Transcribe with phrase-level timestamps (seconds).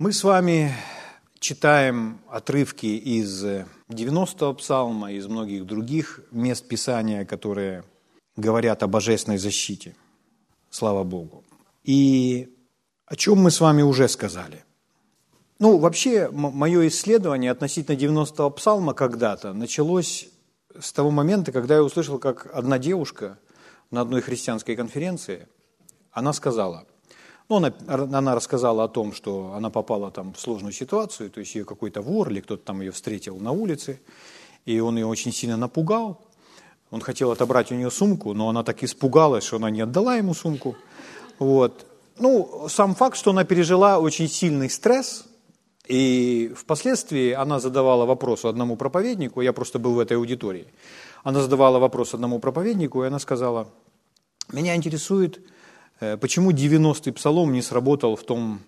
[0.00, 0.74] Мы с вами
[1.38, 3.44] читаем отрывки из
[3.88, 7.84] 90-го псалма, из многих других мест Писания, которые
[8.34, 9.94] говорят о божественной защите.
[10.68, 11.44] Слава Богу.
[11.84, 12.52] И
[13.06, 14.64] о чем мы с вами уже сказали.
[15.60, 20.28] Ну, вообще, мое исследование относительно 90-го псалма когда-то началось
[20.76, 23.38] с того момента, когда я услышал, как одна девушка
[23.92, 25.46] на одной христианской конференции,
[26.10, 26.84] она сказала–
[27.48, 31.54] ну, она, она рассказала о том, что она попала там в сложную ситуацию, то есть
[31.54, 34.00] ее какой-то вор или кто-то там ее встретил на улице,
[34.64, 36.20] и он ее очень сильно напугал.
[36.90, 40.32] Он хотел отобрать у нее сумку, но она так испугалась, что она не отдала ему
[40.32, 40.76] сумку.
[41.38, 41.86] Вот.
[42.18, 45.24] Ну, сам факт, что она пережила очень сильный стресс,
[45.86, 50.66] и впоследствии она задавала вопрос одному проповеднику, я просто был в этой аудитории,
[51.24, 53.68] она задавала вопрос одному проповеднику, и она сказала,
[54.52, 55.40] меня интересует,
[55.98, 58.60] почему 90-й псалом не сработал в, том,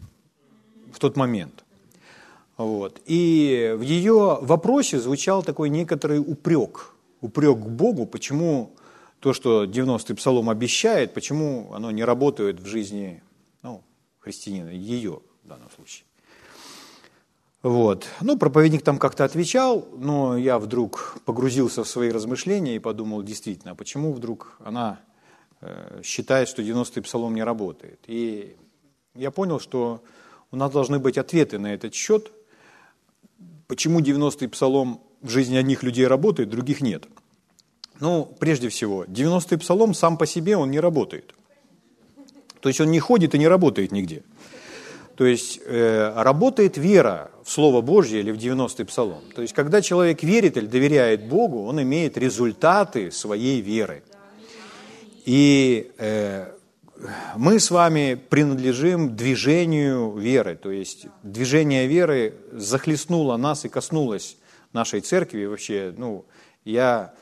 [0.93, 1.65] в тот момент.
[2.57, 3.01] Вот.
[3.05, 8.73] И в ее вопросе звучал такой некоторый упрек, упрек к Богу, почему
[9.21, 13.23] то, что 90-й псалом обещает, почему оно не работает в жизни
[13.63, 13.83] ну,
[14.21, 16.05] христианина, ее в данном случае.
[17.63, 18.07] Вот.
[18.21, 23.73] Ну, проповедник там как-то отвечал, но я вдруг погрузился в свои размышления и подумал, действительно,
[23.73, 25.06] а почему вдруг она Э,
[26.03, 28.01] считает, что 90-й псалом не работает.
[28.07, 28.57] И
[29.15, 30.03] я понял, что
[30.51, 32.31] у нас должны быть ответы на этот счет,
[33.67, 37.07] почему 90-й псалом в жизни одних людей работает, других нет.
[38.01, 41.35] Ну, прежде всего, 90-й псалом сам по себе, он не работает.
[42.61, 44.23] То есть он не ходит и не работает нигде.
[45.15, 49.23] То есть э, работает вера в Слово Божье или в 90-й псалом.
[49.35, 54.03] То есть когда человек верит или доверяет Богу, он имеет результаты своей веры–
[55.27, 56.53] и э,
[57.37, 64.39] мы с вами принадлежим движению веры, то есть движение веры захлестнуло нас и коснулось
[64.73, 65.45] нашей церкви.
[65.45, 66.25] Вообще, ну,
[66.65, 67.13] я,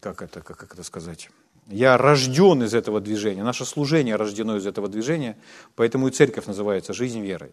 [0.00, 1.30] как это, как, как это сказать,
[1.68, 5.36] я рожден из этого движения, наше служение рождено из этого движения,
[5.76, 7.52] поэтому и церковь называется «Жизнь верой».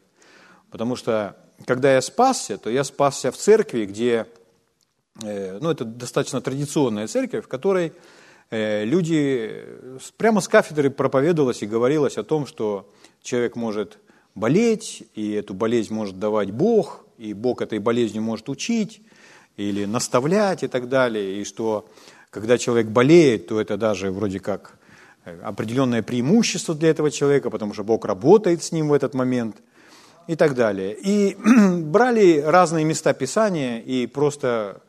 [0.71, 1.37] Потому что,
[1.67, 4.25] когда я спасся, то я спасся в церкви, где,
[5.21, 7.93] э, ну, это достаточно традиционная церковь, в которой
[8.53, 9.65] люди,
[10.17, 12.89] прямо с кафедры проповедовалось и говорилось о том, что
[13.21, 13.97] человек может
[14.35, 19.01] болеть, и эту болезнь может давать Бог, и Бог этой болезнью может учить
[19.57, 21.87] или наставлять и так далее, и что
[22.29, 24.77] когда человек болеет, то это даже вроде как
[25.25, 29.57] э, определенное преимущество для этого человека, потому что Бог работает с ним в этот момент
[30.27, 30.97] и так далее.
[30.99, 31.35] И
[31.83, 34.81] брали разные места Писания и просто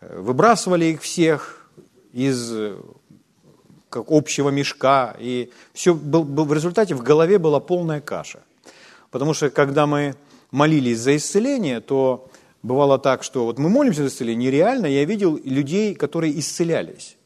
[0.00, 1.70] э, выбрасывали их всех
[2.12, 2.52] из
[3.90, 8.40] как общего мешка, и все был, был, в результате в голове была полная каша.
[9.10, 10.14] Потому что когда мы
[10.52, 12.28] молились за исцеление, то
[12.62, 17.16] бывало так, что вот мы молимся за исцеление, реально я видел людей, которые исцелялись,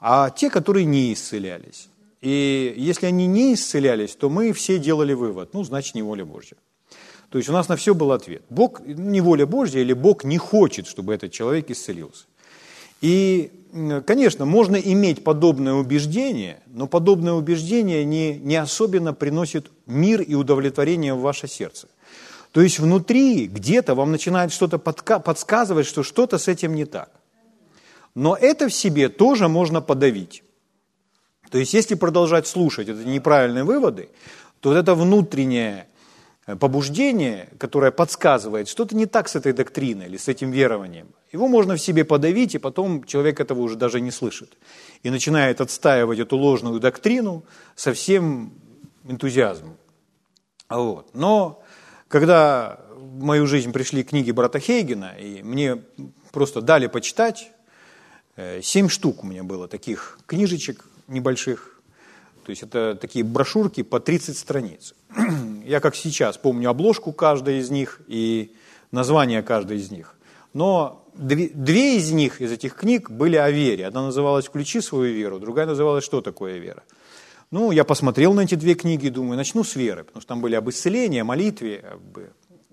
[0.00, 1.88] а те, которые не исцелялись.
[2.22, 6.56] И если они не исцелялись, то мы все делали вывод, ну, значит, не воля Божья.
[7.30, 8.42] То есть у нас на все был ответ.
[8.48, 12.24] Бог, не воля Божья, или Бог не хочет, чтобы этот человек исцелился.
[13.00, 13.50] И,
[14.06, 21.14] конечно, можно иметь подобное убеждение, но подобное убеждение не, не особенно приносит мир и удовлетворение
[21.14, 21.88] в ваше сердце.
[22.52, 27.10] То есть внутри где-то вам начинает что-то подсказывать, что что-то с этим не так.
[28.14, 30.42] Но это в себе тоже можно подавить.
[31.50, 34.08] То есть если продолжать слушать это неправильные выводы,
[34.60, 35.87] то вот это внутреннее
[36.56, 41.08] побуждение, которое подсказывает, что-то не так с этой доктриной или с этим верованием.
[41.30, 44.56] Его можно в себе подавить, и потом человек этого уже даже не слышит.
[45.02, 47.44] И начинает отстаивать эту ложную доктрину
[47.76, 48.52] со всем
[49.04, 49.76] энтузиазмом.
[50.70, 51.14] Вот.
[51.14, 51.62] Но
[52.08, 55.82] когда в мою жизнь пришли книги брата Хейгена, и мне
[56.32, 57.50] просто дали почитать,
[58.36, 61.80] э, семь штук у меня было таких книжечек небольших,
[62.44, 64.94] то есть это такие брошюрки по 30 страниц.
[65.64, 68.52] Я как сейчас помню обложку каждой из них и
[68.90, 70.14] название каждой из них.
[70.54, 73.86] Но две, две из них, из этих книг, были о вере.
[73.86, 76.82] Одна называлась «Включи свою веру», другая называлась «Что такое вера?».
[77.50, 80.40] Ну, я посмотрел на эти две книги и думаю, начну с веры, потому что там
[80.42, 82.18] были об исцелении, о молитве, об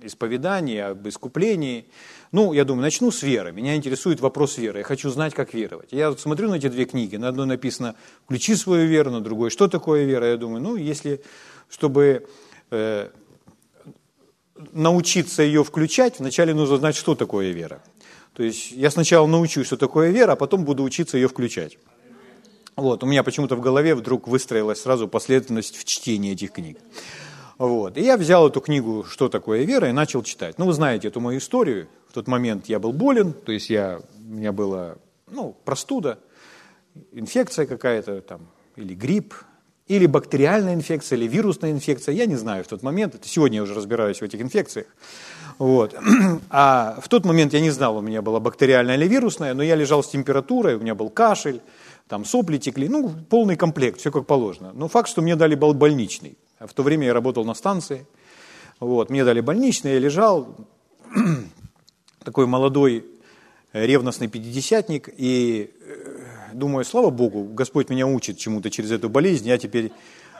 [0.01, 1.87] исповедании, об искуплении.
[2.31, 3.53] Ну, я думаю, начну с веры.
[3.53, 4.79] Меня интересует вопрос веры.
[4.79, 5.89] Я хочу знать, как веровать.
[5.91, 7.15] Я вот смотрю на эти две книги.
[7.15, 7.95] На одной написано
[8.25, 10.27] «Включи свою веру», на другой «Что такое вера?».
[10.27, 11.21] Я думаю, ну, если,
[11.69, 12.27] чтобы
[12.71, 13.09] э,
[14.71, 17.81] научиться ее включать, вначале нужно знать, что такое вера.
[18.33, 21.77] То есть я сначала научусь, что такое вера, а потом буду учиться ее включать.
[22.75, 26.77] Вот, у меня почему-то в голове вдруг выстроилась сразу последовательность в чтении этих книг.
[27.57, 27.97] Вот.
[27.97, 30.57] И я взял эту книгу «Что такое вера» и начал читать.
[30.57, 31.87] Ну, вы знаете эту мою историю.
[32.09, 34.97] В тот момент я был болен, то есть я, у меня была
[35.31, 36.19] ну, простуда,
[37.11, 39.33] инфекция какая-то там, или грипп,
[39.87, 43.63] или бактериальная инфекция, или вирусная инфекция, я не знаю в тот момент, это сегодня я
[43.63, 44.87] уже разбираюсь в этих инфекциях.
[45.57, 45.95] Вот.
[46.49, 49.75] А в тот момент я не знал, у меня была бактериальная или вирусная, но я
[49.75, 51.61] лежал с температурой, у меня был кашель,
[52.07, 54.71] там сопли текли, ну, полный комплект, все как положено.
[54.73, 56.37] Но факт, что мне дали больничный.
[56.59, 58.05] В то время я работал на станции,
[58.79, 60.55] вот, мне дали больничный, я лежал,
[62.23, 63.05] такой молодой
[63.71, 66.14] ревностный пятидесятник, и э,
[66.57, 69.91] думаю, слава Богу, Господь меня учит чему-то через эту болезнь, я теперь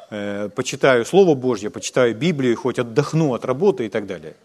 [0.10, 4.36] э, почитаю Слово Божье, почитаю Библию, хоть отдохну от работы и так далее.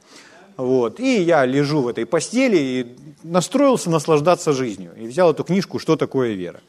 [0.56, 1.00] Вот.
[1.00, 4.92] И я лежу в этой постели и настроился наслаждаться жизнью.
[4.96, 6.60] И взял эту книжку «Что такое вера?».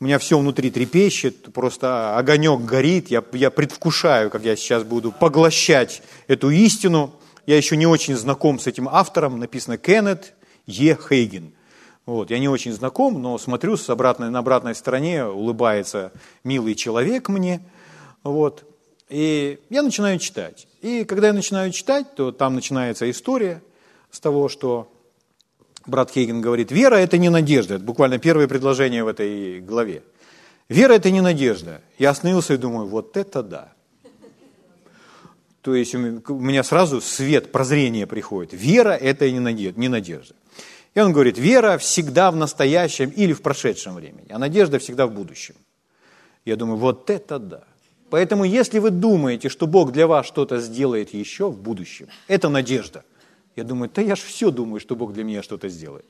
[0.00, 3.08] У меня все внутри трепещет, просто огонек горит.
[3.08, 7.14] Я, я предвкушаю, как я сейчас буду поглощать эту истину.
[7.46, 9.38] Я еще не очень знаком с этим автором.
[9.38, 10.34] Написано Кеннет
[10.66, 10.96] Е.
[10.96, 11.52] Хейген.
[12.04, 16.12] Вот, я не очень знаком, но смотрю с обратной, на обратной стороне, улыбается
[16.42, 17.64] милый человек мне.
[18.24, 18.64] Вот,
[19.08, 20.66] и я начинаю читать.
[20.80, 23.62] И когда я начинаю читать, то там начинается история
[24.10, 24.90] с того, что
[25.86, 27.74] брат Хейген говорит, вера– это не надежда.
[27.74, 30.02] Это буквально первое предложение в этой главе.
[30.68, 31.82] Вера– это не надежда.
[31.98, 33.72] Я остановился и думаю, вот это да.
[35.60, 38.52] То есть у меня сразу свет, прозрение приходит.
[38.52, 39.38] Вера– это не
[39.88, 40.34] надежда.
[40.94, 45.12] И он говорит, вера всегда в настоящем или в прошедшем времени, а надежда всегда в
[45.12, 45.54] будущем.
[46.44, 47.64] Я думаю, вот это да.
[48.10, 53.04] Поэтому, если вы думаете, что Бог для вас что-то сделает еще в будущем, это надежда.
[53.56, 56.04] Я думаю, да я же все думаю, что Бог для меня что-то сделает.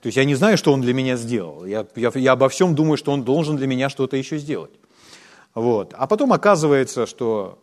[0.00, 1.64] То есть я не знаю, что Он для меня сделал.
[1.64, 4.72] Я, я, я обо всем думаю, что Он должен для меня что-то еще сделать.
[5.54, 5.94] Вот.
[5.96, 7.62] А потом оказывается, что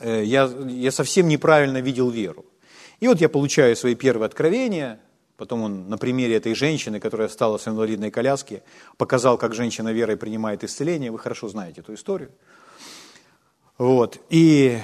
[0.00, 2.46] э, я, я совсем неправильно видел веру.
[3.00, 5.00] И вот я получаю свои первые откровения,
[5.38, 8.62] Потом он на примере этой женщины, которая стала с инвалидной коляски,
[8.96, 11.12] показал, как женщина верой принимает исцеление.
[11.12, 12.30] Вы хорошо знаете эту историю.
[13.78, 14.18] Вот.
[14.30, 14.78] И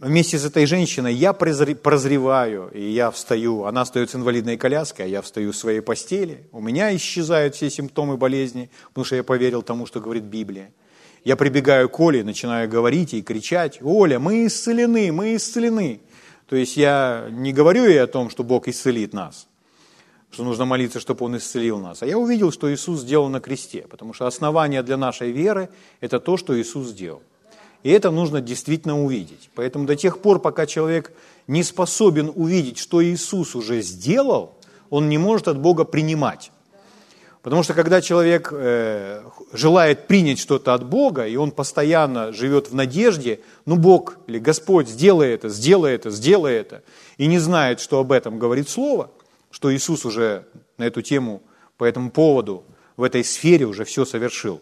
[0.00, 3.62] вместе с этой женщиной я прозреваю, и я встаю.
[3.62, 6.48] Она встает с инвалидной коляской, а я встаю в своей постели.
[6.50, 10.72] У меня исчезают все симптомы болезни, потому что я поверил тому, что говорит Библия.
[11.22, 16.00] Я прибегаю к Оле, начинаю говорить и кричать, «Оля, мы исцелены, мы исцелены!»
[16.48, 19.46] То есть я не говорю ей о том, что Бог исцелит нас,
[20.30, 22.02] что нужно молиться, чтобы Он исцелил нас.
[22.02, 25.68] А я увидел, что Иисус сделал на кресте, потому что основание для нашей веры–
[26.00, 27.22] это то, что Иисус сделал.
[27.82, 29.48] И это нужно действительно увидеть.
[29.54, 31.12] Поэтому до тех пор, пока человек
[31.46, 34.54] не способен увидеть, что Иисус уже сделал,
[34.90, 36.50] он не может от Бога принимать.
[37.46, 42.74] Потому что когда человек э, желает принять что-то от Бога, и он постоянно живет в
[42.74, 46.82] надежде, ну Бог или Господь, сделай это, сделай это, сделай это,
[47.18, 49.10] и не знает, что об этом говорит Слово,
[49.56, 50.44] что Иисус уже
[50.76, 51.42] на эту тему,
[51.78, 52.64] по этому поводу,
[52.98, 54.60] в этой сфере уже все совершил.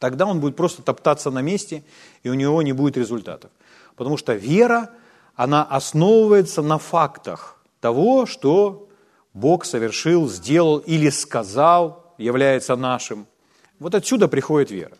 [0.00, 1.84] Тогда он будет просто топтаться на месте,
[2.24, 3.52] и у него не будет результатов.
[3.94, 4.90] Потому что вера,
[5.36, 8.88] она основывается на фактах того, что
[9.34, 13.28] Бог совершил, сделал или сказал, является нашим.
[13.78, 14.96] Вот отсюда приходит вера.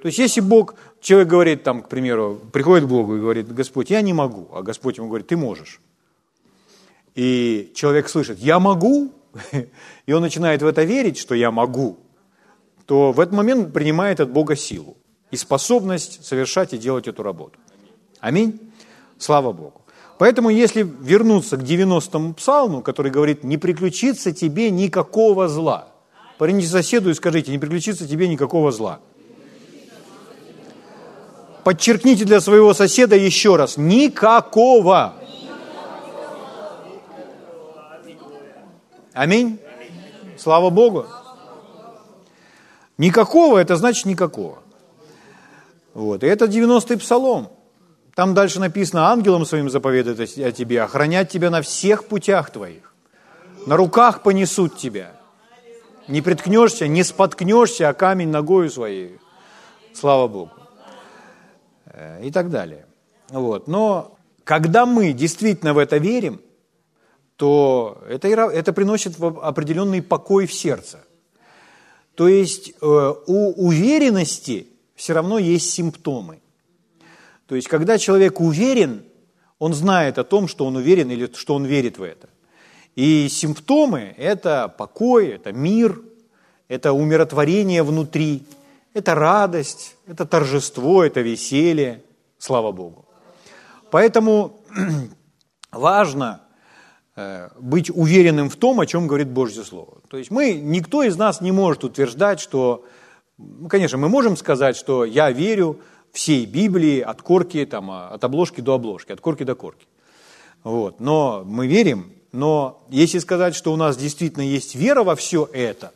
[0.00, 3.90] То есть если Бог, человек говорит там, к примеру, приходит к Богу и говорит, Господь,
[3.90, 5.78] я не могу, а Господь ему говорит, ты можешь
[7.16, 9.12] и человек слышит «я могу»,
[10.06, 11.98] и он начинает в это верить, что «я могу»,
[12.84, 14.96] то в этот момент принимает от Бога силу
[15.30, 17.58] и способность совершать и делать эту работу.
[18.20, 18.60] Аминь.
[19.18, 19.80] Слава Богу.
[20.18, 25.88] Поэтому, если вернуться к 90-му псалму, который говорит, не приключится тебе никакого зла.
[26.38, 29.00] Парните соседу и скажите, не приключится тебе никакого зла.
[31.64, 35.14] Подчеркните для своего соседа еще раз, никакого.
[39.16, 39.58] Аминь.
[40.36, 41.06] Слава Богу.
[42.98, 44.58] Никакого, это значит никакого.
[45.94, 46.22] Вот.
[46.22, 47.48] И это 90-й псалом.
[48.14, 52.92] Там дальше написано, ангелом своим заповедует о тебе, охранять тебя на всех путях твоих.
[53.64, 55.12] На руках понесут тебя.
[56.08, 59.18] Не приткнешься, не споткнешься, а камень ногою своей.
[59.94, 60.50] Слава Богу.
[61.86, 62.84] Э, и так далее.
[63.30, 63.66] Вот.
[63.66, 66.42] Но когда мы действительно в это верим,
[67.36, 71.04] то это, это приносит определенный покой в сердце.
[72.14, 76.40] То есть э, у уверенности все равно есть симптомы.
[77.46, 79.04] То есть когда человек уверен,
[79.58, 82.28] он знает о том, что он уверен или что он верит в это.
[82.94, 86.00] И симптомы– это покой, это мир,
[86.68, 88.44] это умиротворение внутри,
[88.94, 92.02] это радость, это торжество, это веселье,
[92.38, 93.04] слава Богу.
[93.90, 94.58] Поэтому
[95.70, 96.40] важно
[97.58, 99.98] быть уверенным в том, о чем говорит Божье Слово.
[100.08, 102.84] То есть мы, никто из нас не может утверждать, что,
[103.38, 105.80] ну, конечно, мы можем сказать, что я верю
[106.12, 109.86] всей Библии от корки, там, а, от обложки до обложки, от корки до корки.
[110.64, 111.00] Вот.
[111.00, 115.92] Но мы верим, но если сказать, что у нас действительно есть вера во все это,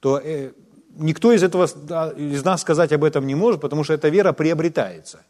[0.00, 0.50] то э,
[0.96, 1.66] никто из, этого,
[2.16, 5.20] из нас сказать об этом не может, потому что эта вера приобретается.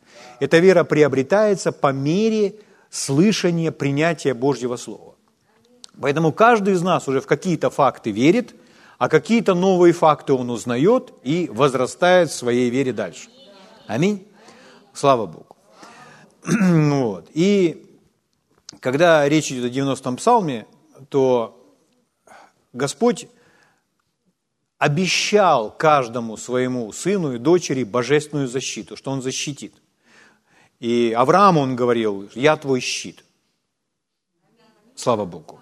[0.41, 2.55] Эта вера приобретается по мере
[2.91, 5.15] слышания, принятия Божьего Слова.
[6.01, 8.55] Поэтому каждый из нас уже в какие-то факты верит,
[8.99, 13.29] а какие-то новые факты он узнает и возрастает в своей вере дальше.
[13.87, 14.27] Аминь.
[14.93, 15.57] Слава Богу.
[16.45, 17.29] Вот.
[17.35, 17.85] И
[18.81, 20.67] когда речь идет о 90-м псалме,
[21.09, 21.77] то
[22.73, 23.29] Господь
[24.79, 29.75] обещал каждому своему сыну и дочери божественную защиту, что он защитит.
[30.79, 33.25] И Аврааму он говорил, я твой щит.
[34.95, 35.61] Слава Богу.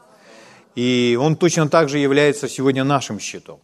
[0.77, 3.59] И он точно так же является сегодня нашим щитом.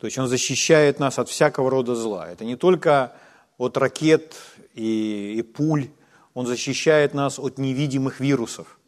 [0.00, 2.28] То есть он защищает нас от всякого рода зла.
[2.28, 3.12] Это не только
[3.58, 4.34] от ракет
[4.74, 5.90] и, и пуль,
[6.34, 8.78] он защищает нас от невидимых вирусов.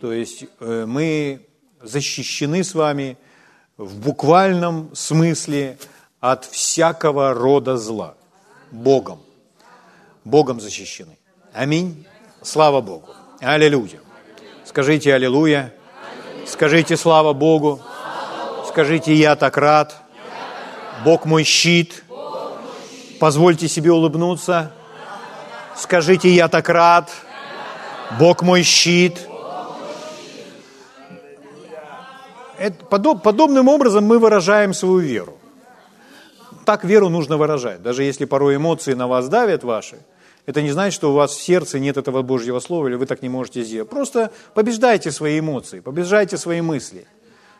[0.00, 1.46] То есть э, мы
[1.80, 3.16] защищены с вами–
[3.80, 5.78] в буквальном смысле
[6.20, 8.14] от всякого рода зла.
[8.70, 9.20] Богом.
[10.22, 11.16] Богом защищены.
[11.54, 12.06] Аминь.
[12.42, 13.08] Слава Богу.
[13.40, 14.00] Аллилуйя.
[14.66, 15.72] Скажите аллилуйя.
[16.50, 17.80] Скажите слава Богу.
[18.68, 19.96] Скажите я так рад.
[21.04, 22.02] Бог мой щит.
[23.20, 24.72] Позвольте себе улыбнуться.
[25.76, 27.08] Скажите я так рад.
[28.18, 29.28] Бог мой щит.
[33.22, 35.38] подобным образом мы выражаем свою веру.
[36.64, 37.80] Так веру нужно выражать.
[37.80, 39.98] Даже если порой эмоции на вас давят ваши,
[40.46, 43.22] это не значит, что у вас в сердце нет этого Божьего Слова, или вы так
[43.22, 43.90] не можете сделать.
[43.90, 47.06] Просто побеждайте свои эмоции, побеждайте свои мысли.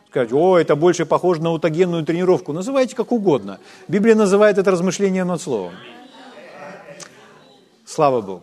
[0.08, 2.52] Сказать, о, это больше похоже на аутогенную тренировку.
[2.52, 3.60] Называйте как угодно.
[3.86, 5.74] Библия называет это размышлением над Словом.
[7.86, 8.42] Слава Богу.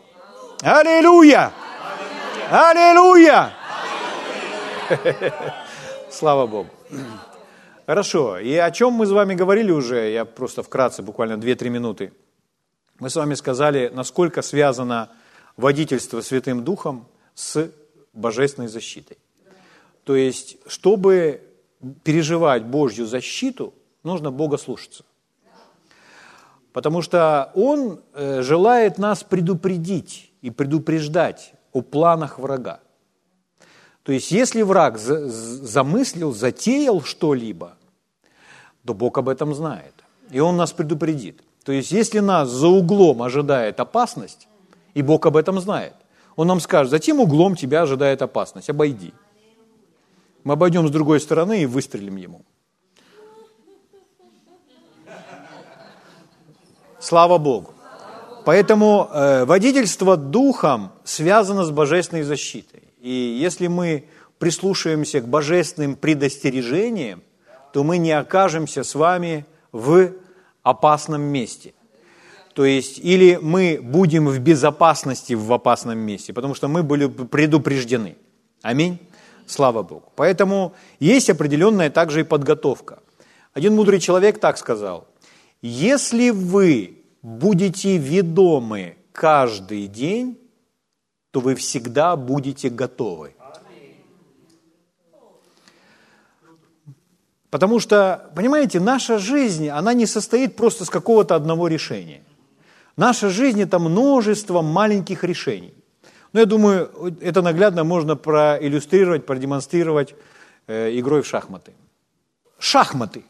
[0.61, 1.51] Аллилуйя!
[2.49, 3.51] Аллилуйя!
[6.09, 6.69] Слава Богу.
[7.85, 8.39] Хорошо.
[8.39, 12.13] И о чем мы с вами говорили уже, я просто вкратце, буквально 2-3 минуты.
[12.99, 15.09] Мы с вами сказали, насколько связано
[15.55, 17.69] водительство Святым Духом с
[18.13, 19.17] божественной защитой.
[20.03, 21.41] То есть, чтобы
[22.03, 23.73] переживать Божью защиту,
[24.03, 25.03] нужно Бога слушаться.
[26.73, 32.79] Потому что Он э, желает нас предупредить и предупреждать о планах врага.
[34.03, 37.77] То есть, если враг замыслил, затеял что-либо,
[38.85, 39.93] то Бог об этом знает.
[40.31, 41.41] И Он нас предупредит.
[41.67, 44.47] То есть, если нас за углом ожидает опасность,
[44.93, 45.95] и Бог об этом знает,
[46.37, 49.13] Он нам скажет, за тем углом тебя ожидает опасность, обойди.
[50.45, 52.45] Мы обойдем с другой стороны и выстрелим ему.
[57.01, 57.73] Слава Богу.
[58.45, 62.83] Поэтому э, водительство духом связано с божественной защитой.
[63.01, 64.07] И если мы
[64.39, 67.23] прислушаемся к божественным предостережениям,
[67.73, 70.13] то мы не окажемся с вами в
[70.69, 71.73] опасном месте.
[72.53, 78.15] То есть, или мы будем в безопасности в опасном месте, потому что мы были предупреждены.
[78.61, 78.97] Аминь.
[79.45, 80.11] Слава Богу.
[80.15, 82.99] Поэтому есть определенная также и подготовка.
[83.53, 85.07] Один мудрый человек так сказал,
[85.61, 90.37] если вы будете ведомы каждый день
[91.37, 93.35] то вы всегда будете готовы.
[97.57, 102.21] Потому что, понимаете, наша жизнь, она не состоит просто с какого-то одного решения.
[102.97, 105.73] Наша жизнь– это множество маленьких решений.
[106.33, 110.13] Но я думаю, это наглядно можно проиллюстрировать, продемонстрировать
[110.67, 111.71] э, игрой в шахматы.
[112.59, 113.23] Шахматы.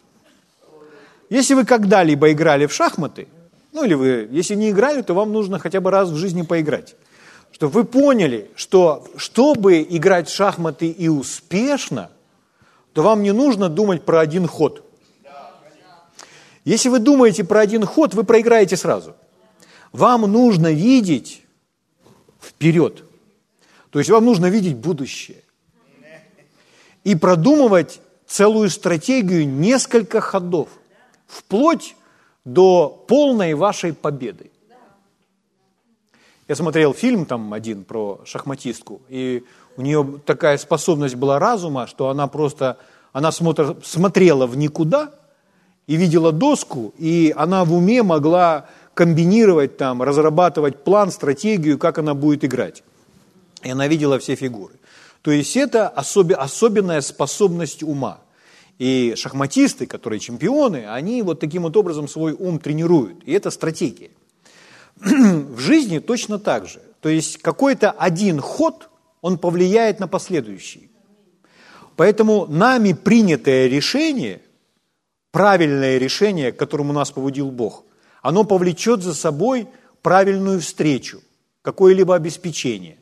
[1.29, 3.29] Если вы когда-либо играли в шахматы,
[3.71, 6.97] ну или вы, если не играли, то вам нужно хотя бы раз в жизни поиграть
[7.53, 12.09] чтобы вы поняли, что чтобы играть в шахматы и успешно,
[12.97, 14.83] то вам не нужно думать про один ход.
[16.65, 19.15] Если вы думаете про один ход, вы проиграете сразу.
[19.91, 21.43] Вам нужно видеть
[22.41, 23.03] вперед.
[23.91, 25.43] То есть вам нужно видеть будущее.
[27.03, 30.67] И продумывать целую стратегию несколько ходов,
[31.27, 31.95] вплоть
[32.45, 34.49] до полной вашей победы.
[36.47, 39.43] Я смотрел фильм там один про шахматистку, и
[39.77, 42.77] у нее такая способность была разума, что она просто,
[43.13, 45.11] она смотр, смотрела в никуда
[45.85, 52.15] и видела доску, и она в уме могла комбинировать там, разрабатывать план, стратегию, как она
[52.15, 52.83] будет играть.
[53.63, 54.73] и она видела все фигуры.
[55.21, 56.31] То есть это особ...
[56.35, 58.19] особенная способность ума.
[58.79, 63.23] И шахматисты, которые чемпионы, они вот таким вот образом свой ум тренируют.
[63.25, 64.11] И это стратегия.
[64.95, 66.81] В жизни точно так же.
[67.01, 68.89] То есть какой-то один ход,
[69.21, 70.89] он повлияет на последующий.
[71.95, 74.41] Поэтому нами принятое решение,
[75.31, 77.83] правильное решение, к которому нас поводил Бог,
[78.21, 79.67] оно повлечет за собой
[80.01, 81.21] правильную встречу,
[81.61, 82.97] какое-либо обеспечение,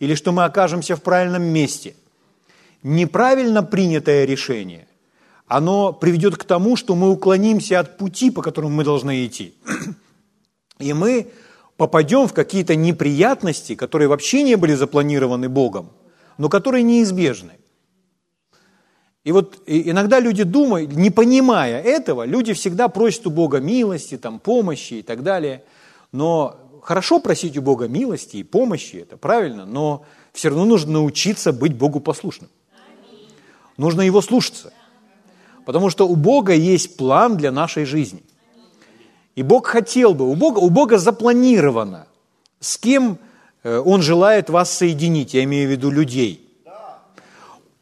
[0.00, 1.94] или что мы окажемся в правильном месте.
[2.82, 4.88] Неправильно принятое решение,
[5.46, 9.54] оно приведет к тому, что мы уклонимся от пути, по которому мы должны идти.
[10.78, 11.30] И мы
[11.82, 15.90] попадем в какие-то неприятности, которые вообще не были запланированы Богом,
[16.38, 17.54] но которые неизбежны.
[19.24, 24.38] И вот иногда люди думают, не понимая этого, люди всегда просят у Бога милости, там,
[24.38, 25.64] помощи и так далее.
[26.12, 31.52] Но хорошо просить у Бога милости и помощи, это правильно, но все равно нужно научиться
[31.52, 32.50] быть Богу послушным.
[33.76, 34.72] Нужно Его слушаться.
[35.66, 38.22] Потому что у Бога есть план для нашей жизни.
[39.34, 42.06] И Бог хотел бы, у Бога, у Бога запланировано,
[42.60, 43.18] с кем
[43.62, 46.48] э, Он желает вас соединить, я имею в виду людей.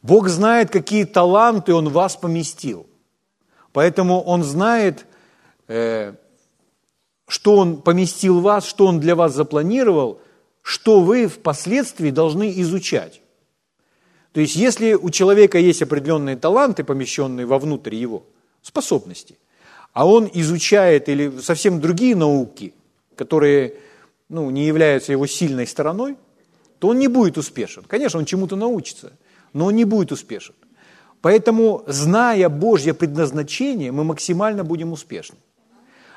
[0.03, 2.87] Бог знает, какие таланты Он вас поместил.
[3.73, 5.07] Поэтому Он знает,
[5.69, 6.15] э,
[7.29, 10.21] что Он поместил вас, что Он для вас запланировал,
[10.63, 13.21] что вы впоследствии должны изучать.
[14.33, 18.23] То есть, если у человека есть определенные таланты, помещенные вовнутрь его,
[18.63, 19.37] способности,
[19.93, 22.73] а он изучает или совсем другие науки,
[23.17, 23.75] которые
[24.29, 26.17] ну, не являются его сильной стороной,
[26.79, 27.85] то он не будет успешен.
[27.87, 29.13] Конечно, он чему-то научится,
[29.53, 30.55] но он не будет успешен.
[31.21, 35.37] Поэтому, зная Божье предназначение, мы максимально будем успешны.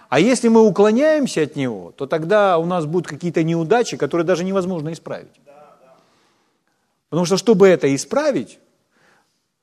[0.07, 4.43] А если мы уклоняемся от него, то тогда у нас будут какие-то неудачи, которые даже
[4.43, 5.41] невозможно исправить.
[7.09, 8.59] Потому что, чтобы это исправить,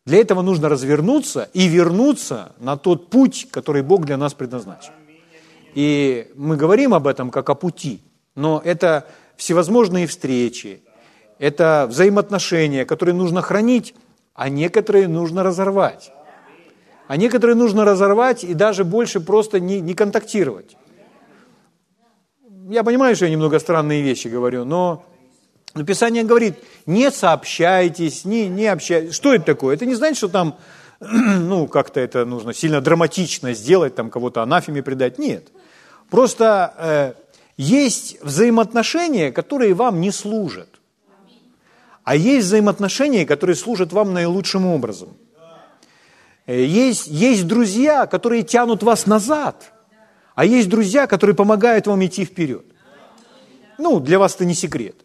[0.07, 4.93] для этого нужно развернуться и вернуться на тот путь, который Бог для нас предназначил.
[5.75, 8.01] И мы говорим об этом как о пути,
[8.35, 10.83] но это всевозможные встречи,
[11.39, 13.95] это взаимоотношения, которые нужно хранить,
[14.35, 16.13] а некоторые нужно разорвать
[17.11, 20.77] а некоторые нужно разорвать и даже больше просто не, не контактировать.
[22.69, 25.05] Я понимаю, что я немного странные вещи говорю, но,
[25.75, 29.15] но Писание говорит, не сообщайтесь, не, не общайтесь.
[29.15, 29.75] Что это такое?
[29.75, 30.57] Это не значит, что там,
[31.01, 35.19] ну, как-то это нужно сильно драматично сделать, там кого-то анафеме предать.
[35.19, 35.49] Нет.
[36.11, 37.13] Просто э,
[37.57, 40.69] есть взаимоотношения, которые вам не служат.
[42.05, 45.11] А есть взаимоотношения, которые служат вам наилучшим образом–
[46.51, 49.73] Э, есть, есть друзья, которые тянут вас назад,
[50.35, 52.65] а есть друзья, которые помогают вам идти вперед.
[53.79, 54.97] Ну, для вас это не секрет.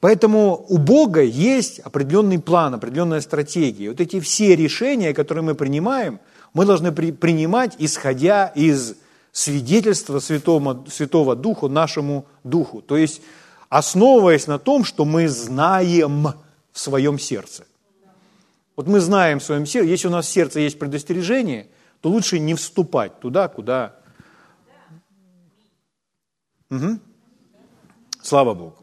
[0.00, 3.90] Поэтому у Бога есть определенный план, определенная стратегия.
[3.90, 6.20] Вот эти все решения, которые мы принимаем,
[6.54, 8.96] мы должны при, принимать, исходя из
[9.30, 12.80] свидетельства Святого, Святого Духа нашему Духу.
[12.80, 13.20] То есть
[13.68, 16.28] основываясь на том, что мы знаем
[16.72, 17.66] в своем сердце.
[18.76, 21.68] Вот мы знаем в своем сердце, если у нас в сердце есть предостережение,
[22.00, 23.96] то лучше не вступать туда, куда...
[26.70, 26.98] Угу.
[28.22, 28.79] Слава Богу.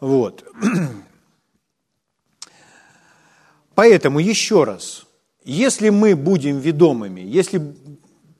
[0.00, 0.44] Вот.
[3.74, 5.06] Поэтому еще раз,
[5.44, 7.74] если мы будем ведомыми, если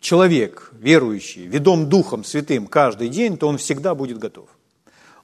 [0.01, 4.49] человек, верующий, ведом Духом Святым каждый день, то он всегда будет готов.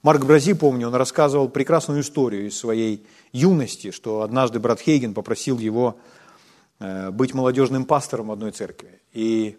[0.01, 5.57] Марк Брази, помню, он рассказывал прекрасную историю из своей юности, что однажды брат Хейген попросил
[5.57, 5.97] его
[6.79, 8.99] э, быть молодежным пастором одной церкви.
[9.13, 9.57] И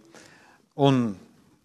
[0.75, 1.17] он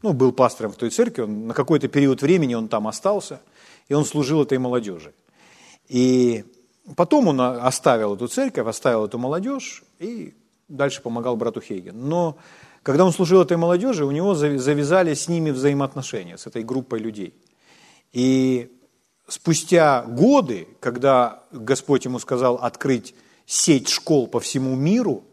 [0.02, 3.42] ну, был пастором в той церкви, он, на какой-то период времени он там остался,
[3.90, 5.14] и он служил этой молодежи.
[5.90, 6.46] И
[6.96, 10.36] потом он оставил эту церковь, оставил эту молодежь и
[10.70, 12.08] дальше помогал брату Хейген.
[12.08, 12.38] Но
[12.84, 17.34] когда он служил этой молодежи, у него завязались с ними взаимоотношения, с этой группой людей.
[18.14, 18.72] И
[19.28, 25.24] спустя годы, когда Господь ему сказал открыть сеть школ по всему миру,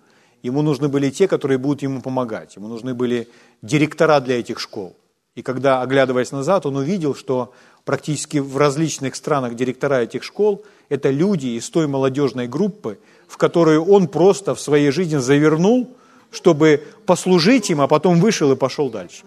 [0.42, 2.56] ему нужны были те, которые будут ему помогать.
[2.56, 3.28] Ему нужны были
[3.60, 4.96] директора для этих школ.
[5.36, 7.52] И когда, оглядываясь назад, он увидел, что
[7.84, 13.84] практически в различных странах директора этих школ– это люди из той молодежной группы, в которую
[13.84, 15.88] он просто в своей жизни завернул,
[16.32, 19.24] чтобы послужить им, а потом вышел и пошел дальше.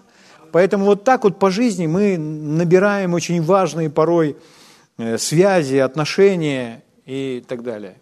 [0.52, 4.36] Поэтому вот так вот по жизни мы набираем очень важные порой
[5.02, 7.96] Э, связи, отношения и так далее.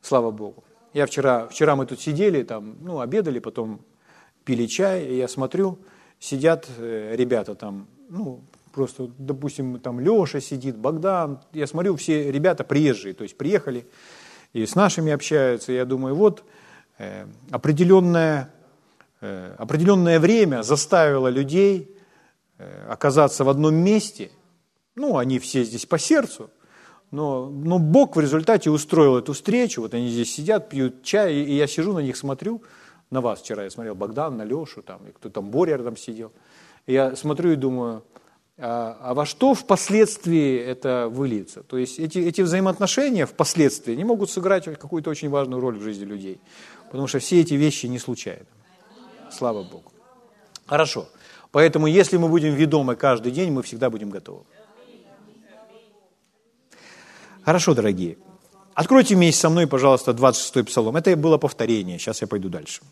[0.00, 0.62] Слава Богу.
[0.94, 3.80] Я вчера, вчера мы тут сидели, там, ну, обедали, потом
[4.44, 5.76] пили чай, и я смотрю,
[6.18, 12.62] сидят э, ребята там, ну, просто, допустим, там Леша сидит, Богдан, я смотрю, все ребята
[12.62, 13.86] приезжие, то есть приехали
[14.52, 16.44] и с нашими общаются, я думаю, вот
[16.98, 18.52] э, определенное,
[19.20, 21.94] э, определенное время заставило людей
[22.58, 24.30] э, оказаться в одном месте,
[24.94, 26.50] ну, они все здесь по сердцу,
[27.10, 31.54] но, но Бог в результате устроил эту встречу, вот они здесь сидят, пьют чай, и
[31.54, 32.62] я сижу на них, смотрю,
[33.10, 36.32] на вас вчера я смотрел, Богдан, на Лешу, там, и кто там, Боря рядом сидел.
[36.86, 38.02] Я смотрю и думаю,
[38.58, 41.62] а, а во что впоследствии это выльется?
[41.62, 46.04] То есть эти, эти взаимоотношения впоследствии не могут сыграть какую-то очень важную роль в жизни
[46.04, 46.40] людей,
[46.86, 48.46] потому что все эти вещи не случайны.
[49.30, 49.92] Слава Богу.
[50.66, 51.08] Хорошо.
[51.52, 54.44] Поэтому если мы будем ведомы каждый день, мы всегда будем готовы.
[57.44, 58.18] Хорошо, дорогие.
[58.76, 60.96] Откройте вместе со мной, пожалуйста, 26-й псалом.
[60.96, 62.82] Это было повторение, сейчас я пойду дальше.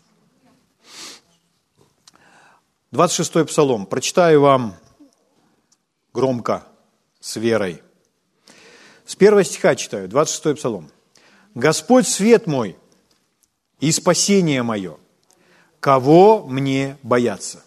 [2.91, 3.85] 26-й псалом.
[3.85, 4.75] Прочитаю вам
[6.11, 6.65] громко,
[7.19, 7.83] с верой.
[9.05, 10.89] С первого стиха читаю, 26-й псалом.
[11.53, 12.75] «Господь свет мой
[13.79, 14.97] и спасение мое,
[15.79, 17.63] кого мне бояться?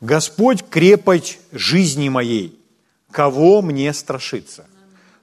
[0.00, 2.58] Господь крепость жизни моей,
[3.10, 4.66] кого мне страшиться?»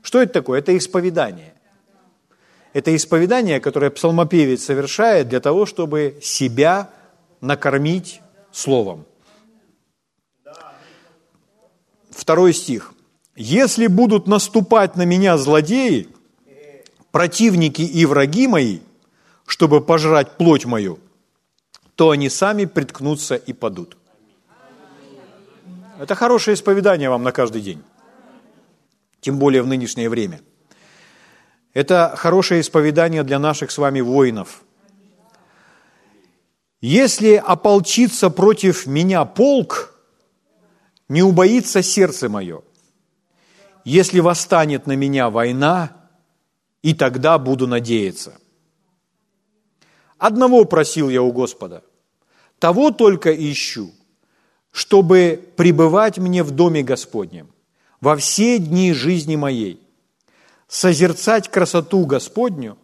[0.04, 0.60] Что это такое?
[0.60, 1.51] Это исповедание.
[2.74, 6.90] Это исповедание, которое псалмопевец совершает для того, чтобы себя
[7.42, 9.06] накормить словом.
[12.10, 12.94] Второй стих.
[13.36, 16.08] «Если будут наступать на меня злодеи,
[17.12, 18.80] противники и враги мои,
[19.46, 21.00] чтобы пожрать плоть мою,
[21.96, 23.98] то они сами приткнутся и падут».
[26.00, 27.82] Это хорошее исповедание вам на каждый день
[29.22, 30.42] тем более в нынешнее время.
[31.74, 34.64] Это хорошее исповедание для наших с вами воинов.
[36.82, 39.94] Если ополчится против меня полк,
[41.08, 42.62] не убоится сердце мое.
[43.86, 45.96] Если восстанет на меня война,
[46.82, 48.34] и тогда буду надеяться.
[50.18, 51.84] Одного просил я у Господа,
[52.60, 53.92] того только ищу,
[54.72, 57.50] чтобы пребывать мне в доме Господнем–
[58.02, 59.80] во все дни жизни моей,
[60.72, 62.78] созерцать красоту Господню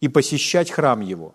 [0.00, 1.34] и посещать храм Его.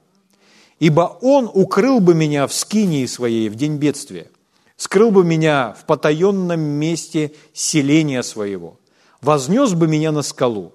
[0.79, 4.31] Ибо Он укрыл бы меня в скинии своей в день бедствия,
[4.77, 8.79] скрыл бы меня в потаенном месте селения своего,
[9.21, 10.73] вознес бы меня на скалу.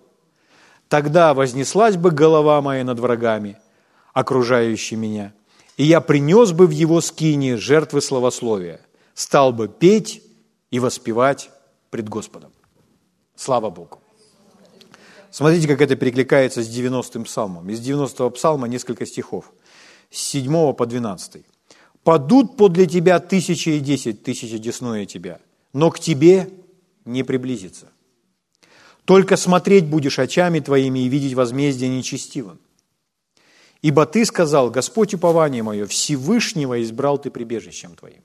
[0.88, 3.58] Тогда вознеслась бы голова моя над врагами,
[4.12, 5.32] окружающими меня,
[5.76, 8.80] и я принес бы в его скине жертвы славословия,
[9.14, 10.22] стал бы петь
[10.70, 11.50] и воспевать
[11.90, 12.52] пред Господом.
[13.34, 14.05] Слава Богу.
[15.36, 17.68] Смотрите, как это перекликается с 90-м псалмом.
[17.68, 19.52] Из 90-го псалма несколько стихов.
[20.10, 21.44] С 7 по 12.
[22.02, 25.40] «Падут подле тебя тысячи и десять тысяч одесное тебя,
[25.74, 26.48] но к тебе
[27.04, 27.88] не приблизится.
[29.04, 32.58] Только смотреть будешь очами твоими и видеть возмездие нечестивым.
[33.82, 38.22] Ибо ты сказал, Господь упование мое, Всевышнего избрал ты прибежищем твоим.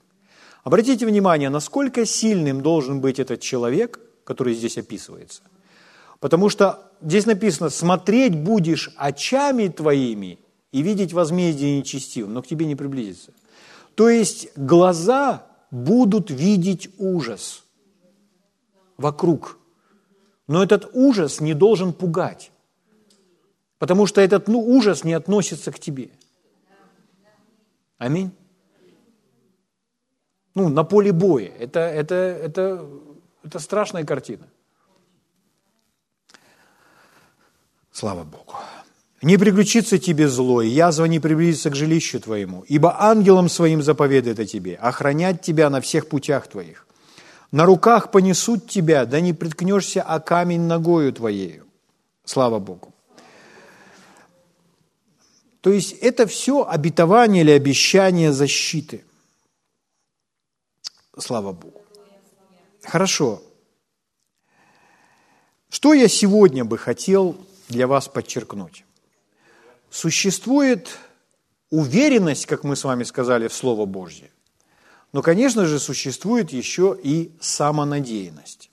[0.64, 5.42] Обратите внимание, насколько сильным должен быть этот человек, который здесь описывается.
[6.22, 10.38] Потому что здесь написано, смотреть будешь очами твоими
[10.70, 13.32] и видеть возмездие нечестивым, но к тебе не приблизится.
[13.96, 17.64] То есть глаза будут видеть ужас
[18.96, 19.58] вокруг.
[20.46, 22.52] Но этот ужас не должен пугать,
[23.78, 26.10] потому что этот ну, ужас не относится к тебе.
[27.98, 28.30] Аминь
[30.54, 31.50] ну, на поле боя.
[31.58, 32.86] Это, это, это,
[33.42, 34.46] это страшная картина.
[37.92, 38.54] Слава Богу.
[39.22, 44.40] Не приключится тебе зло, и язва не приблизится к жилищу твоему, ибо ангелом своим заповедает
[44.40, 46.86] о тебе, охранять тебя на всех путях твоих.
[47.52, 51.66] На руках понесут тебя, да не приткнешься о камень ногою твоею.
[52.24, 52.92] Слава Богу.
[55.60, 59.04] То есть это все обетование или обещание защиты–
[61.18, 61.82] Слава Богу.
[62.82, 63.42] Хорошо.
[65.68, 67.36] Что я сегодня бы хотел
[67.72, 68.84] для вас подчеркнуть?
[69.90, 70.88] Существует
[71.70, 74.30] уверенность, как мы с вами сказали, в Слово Божье.
[75.12, 78.70] Но, конечно же, существует еще и самонадеянность.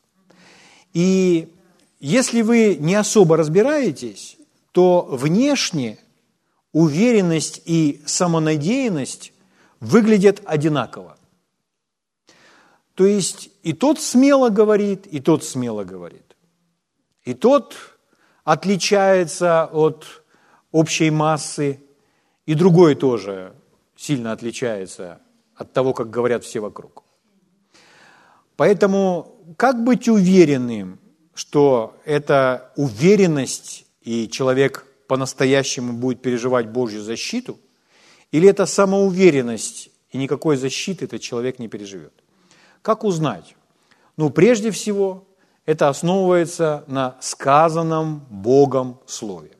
[0.93, 1.51] И
[1.99, 4.37] если вы не особо разбираетесь,
[4.71, 5.97] то внешне
[6.71, 9.33] уверенность и самонадеянность
[9.79, 11.17] выглядят одинаково.
[12.95, 16.35] То есть и тот смело говорит, и тот смело говорит.
[17.23, 17.75] И тот
[18.49, 20.23] отличается от
[20.71, 21.83] общей массы,
[22.47, 23.53] и другой тоже
[23.95, 25.19] сильно отличается
[25.53, 27.03] от того, как говорят все вокруг.
[28.55, 30.99] Поэтому как быть уверенным,
[31.35, 37.59] что эта уверенность и человек по-настоящему будет переживать Божью защиту,
[38.31, 42.13] или это самоуверенность, и никакой защиты этот человек не переживет?
[42.81, 43.55] Как узнать?
[44.17, 45.27] Ну, прежде всего,
[45.69, 49.51] это основывается на сказанном Богом Слове.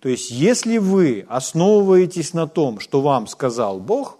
[0.00, 4.18] То есть, если вы основываетесь на том, что вам сказал Бог,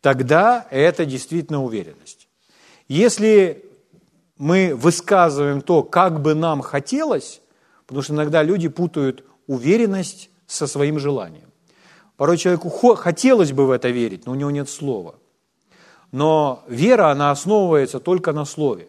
[0.00, 2.26] тогда это действительно уверенность.
[2.88, 3.70] Если
[4.36, 7.40] мы высказываем то, как бы нам хотелось,
[7.86, 11.52] потому что иногда люди путают уверенность со своим желанием.
[12.16, 15.14] Порой человеку хотелось бы в это верить, но у него нет слова.
[16.10, 18.88] Но вера, она основывается только на слове,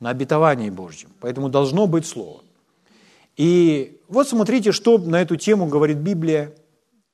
[0.00, 1.10] на обетовании Божьем.
[1.20, 2.42] Поэтому должно быть слово.
[3.36, 6.54] И вот смотрите, что на эту тему говорит Библия.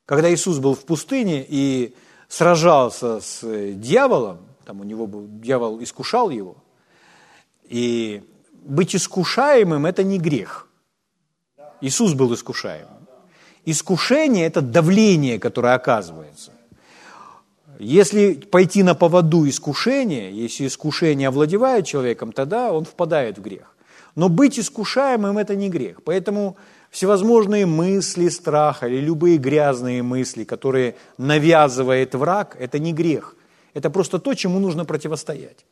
[0.05, 1.95] Когда Иисус был в пустыне и
[2.27, 3.41] сражался с
[3.73, 6.55] дьяволом, там у него был, дьявол искушал его,
[7.63, 10.67] и быть искушаемым– это не грех.
[11.81, 12.87] Иисус был искушаем.
[13.65, 16.51] Искушение– это давление, которое оказывается.
[17.79, 23.75] Если пойти на поводу искушения, если искушение овладевает человеком, тогда он впадает в грех.
[24.15, 26.03] Но быть искушаемым– это не грех.
[26.03, 26.55] Поэтому
[26.91, 33.35] всевозможные мысли страха или любые грязные мысли, которые навязывает враг, это не грех.
[33.73, 35.65] Это просто то, чему нужно противостоять.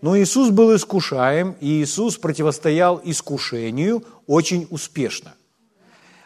[0.00, 5.34] Но Иисус был искушаем, и Иисус противостоял искушению очень успешно.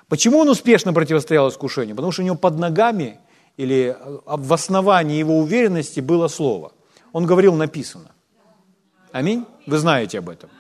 [0.09, 1.97] Почему он успешно противостоял искушению?
[1.97, 3.19] Потому что у него под ногами
[3.57, 6.73] или в основании его уверенности было слово.
[7.13, 8.13] Он говорил написано.
[9.13, 9.45] Аминь?
[9.67, 10.51] Вы знаете об этом.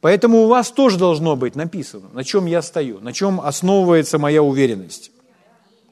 [0.00, 4.42] Поэтому у вас тоже должно быть написано, на чем я стою, на чем основывается моя
[4.42, 5.12] уверенность.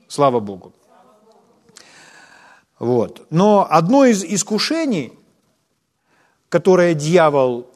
[0.09, 0.73] Слава Богу.
[2.81, 3.27] Вот.
[3.31, 5.13] Но одно из искушений,
[6.49, 7.71] которое дьявол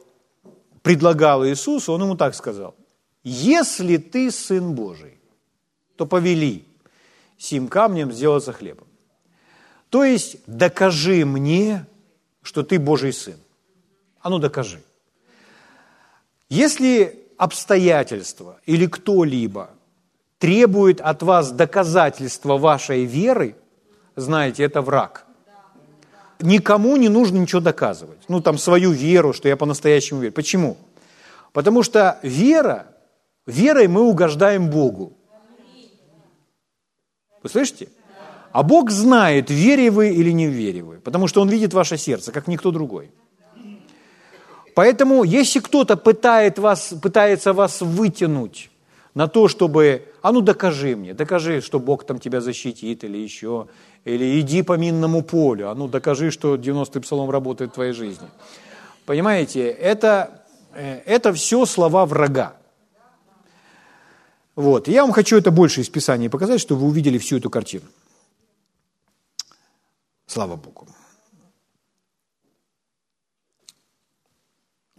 [0.81, 2.75] предлагал Иисусу, он ему так сказал.
[3.23, 5.17] Если ты сын Божий,
[5.95, 6.64] то повели
[7.45, 8.87] сим камнем сделаться хлебом.
[9.89, 11.85] То есть докажи мне,
[12.41, 13.37] что ты Божий сын.
[14.19, 14.81] А ну докажи.
[16.49, 19.69] Если обстоятельства или кто-либо
[20.37, 23.55] требует от вас доказательства вашей веры,
[24.15, 25.25] знаете, это враг.
[26.39, 28.19] Никому не нужно ничего доказывать.
[28.27, 30.33] Ну, там, свою веру, что я по-настоящему верю.
[30.33, 30.77] Почему?
[31.53, 32.87] Потому что вера,
[33.45, 35.13] верой мы угождаем Богу.
[37.45, 37.89] Вы слышите?
[38.51, 42.31] А Бог знает, вере вы или не вере вы, потому что Он видит ваше сердце,
[42.31, 43.11] как никто другой.
[44.73, 48.71] Поэтому, если кто-то пытает вас, пытается вас вытянуть
[49.13, 53.67] на то, чтобы, а ну докажи мне, докажи, что Бог там тебя защитит или еще,
[54.05, 58.27] или иди по минному полю, а ну докажи, что 90-й псалом работает в твоей жизни.
[59.05, 60.41] Понимаете, это,
[60.73, 62.55] э, это все слова врага.
[64.55, 64.87] Вот.
[64.87, 67.85] Я вам хочу это больше из Писания показать, чтобы вы увидели всю эту картину.
[70.25, 70.87] Слава Богу.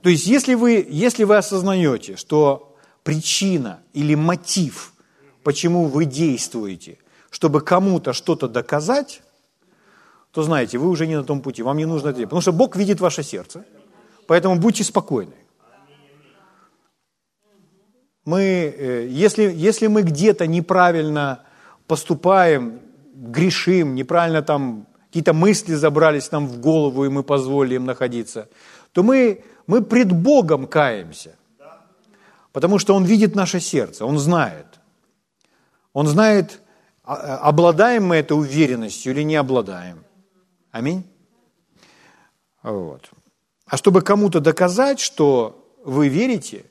[0.03, 4.93] То есть, если вы, если вы осознаете, что причина или мотив,
[5.43, 6.99] почему вы действуете,
[7.31, 9.23] чтобы кому-то что-то доказать,
[10.31, 12.29] то знаете, вы уже не на том пути, вам не нужно это делать.
[12.29, 13.65] Потому что Бог видит ваше сердце,
[14.27, 15.35] поэтому будьте спокойны.
[18.27, 21.45] Мы, э, если, если мы где-то неправильно
[21.87, 22.81] поступаем,
[23.15, 28.51] грешим, неправильно там какие-то мысли забрались нам в голову, и мы позволили им находиться,
[28.93, 31.37] то мы мы пред Богом каемся.
[32.53, 34.67] Потому что Он видит наше сердце, Он знает.
[35.93, 36.61] Он знает,
[37.05, 40.05] а, а, обладаем мы этой уверенностью или не обладаем.
[40.71, 41.05] Аминь.
[42.63, 43.11] Вот.
[43.67, 46.65] А чтобы кому-то доказать, что вы верите,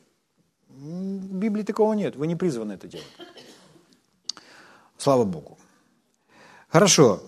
[0.85, 3.07] в Библии такого нет, вы не призваны это делать.
[4.97, 5.57] Слава Богу.
[6.69, 7.21] Хорошо.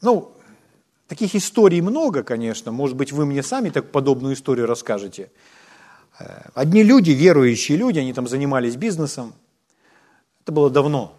[0.00, 0.32] Ну,
[1.12, 2.72] Таких историй много, конечно.
[2.72, 5.30] Может быть, вы мне сами так подобную историю расскажете.
[6.18, 9.34] Э, одни люди, верующие люди, они там занимались бизнесом.
[10.42, 11.14] Это было давно,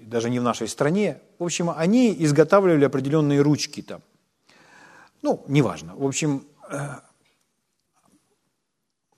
[0.00, 1.18] даже не в нашей стране.
[1.38, 4.00] В общем, они изготавливали определенные ручки там.
[5.20, 5.94] Ну, неважно.
[5.94, 7.00] В общем, э,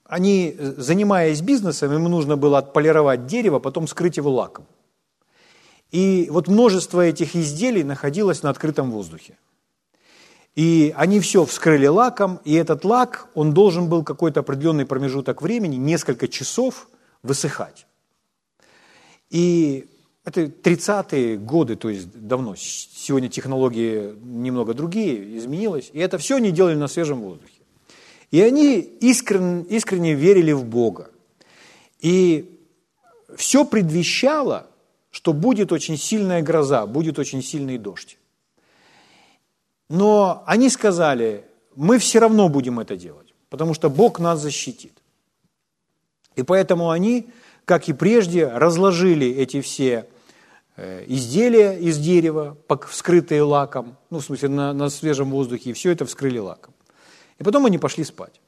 [0.07, 4.65] они, занимаясь бизнесом, им нужно было отполировать дерево, потом скрыть его лаком.
[5.91, 9.37] И вот множество этих изделий находилось на открытом воздухе.
[10.55, 15.75] И они все вскрыли лаком, и этот лак, он должен был какой-то определенный промежуток времени,
[15.75, 16.87] несколько часов,
[17.21, 17.85] высыхать.
[19.29, 19.87] И
[20.23, 22.55] это 30-е годы, то есть давно.
[22.55, 25.89] Сегодня технологии немного другие, изменилось.
[25.93, 27.56] И это все они делали на свежем воздухе.
[28.31, 31.11] И они искренне, искренне верили в Бога.
[31.99, 32.59] И
[33.35, 34.67] все предвещало,
[35.11, 38.17] что будет очень сильная гроза, будет очень сильный дождь.
[39.89, 44.93] Но они сказали, мы все равно будем это делать, потому что Бог нас защитит.
[46.35, 47.29] И поэтому они,
[47.65, 50.07] как и прежде, разложили эти все
[50.75, 52.57] э, изделия из дерева,
[52.89, 56.73] вскрытые лаком, ну, в смысле, на, на свежем воздухе, и все это вскрыли лаком.
[57.39, 58.41] И потом они пошли спать.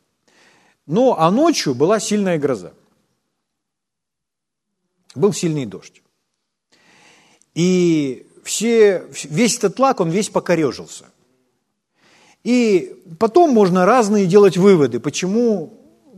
[0.86, 2.74] Но а ночью была сильная гроза.
[5.16, 6.02] Был сильный дождь.
[7.54, 11.06] И все, весь этот лак, он весь покорежился.
[12.44, 15.74] И потом можно разные делать выводы, почему,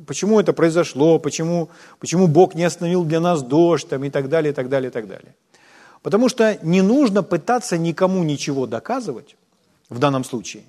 [0.05, 4.51] почему это произошло, почему, почему Бог не остановил для нас дождь там, и так далее,
[4.51, 5.35] и так далее, и так далее.
[6.03, 9.35] Потому что не нужно пытаться никому ничего доказывать
[9.89, 10.63] в данном случае.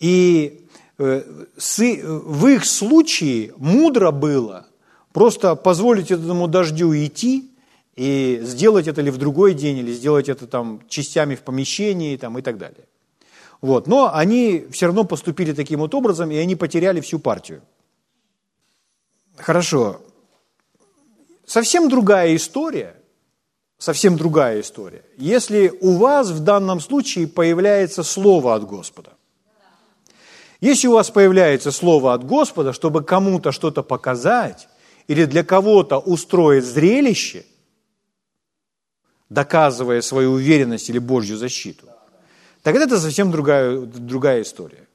[0.00, 0.67] И
[0.98, 4.66] в их случае мудро было
[5.12, 7.50] просто позволить этому дождю идти
[7.94, 12.38] и сделать это ли в другой день, или сделать это там частями в помещении там,
[12.38, 12.86] и так далее.
[13.60, 13.86] Вот.
[13.86, 17.62] Но они все равно поступили таким вот образом, и они потеряли всю партию.
[19.36, 20.00] Хорошо.
[21.46, 22.94] Совсем другая история,
[23.78, 25.02] совсем другая история.
[25.16, 29.17] Если у вас в данном случае появляется слово от Господа.
[30.60, 34.68] Если у вас появляется слово от Господа, чтобы кому-то что-то показать
[35.06, 37.44] или для кого-то устроить зрелище,
[39.28, 41.86] доказывая свою уверенность или Божью защиту,
[42.62, 44.88] тогда это совсем другая, другая история.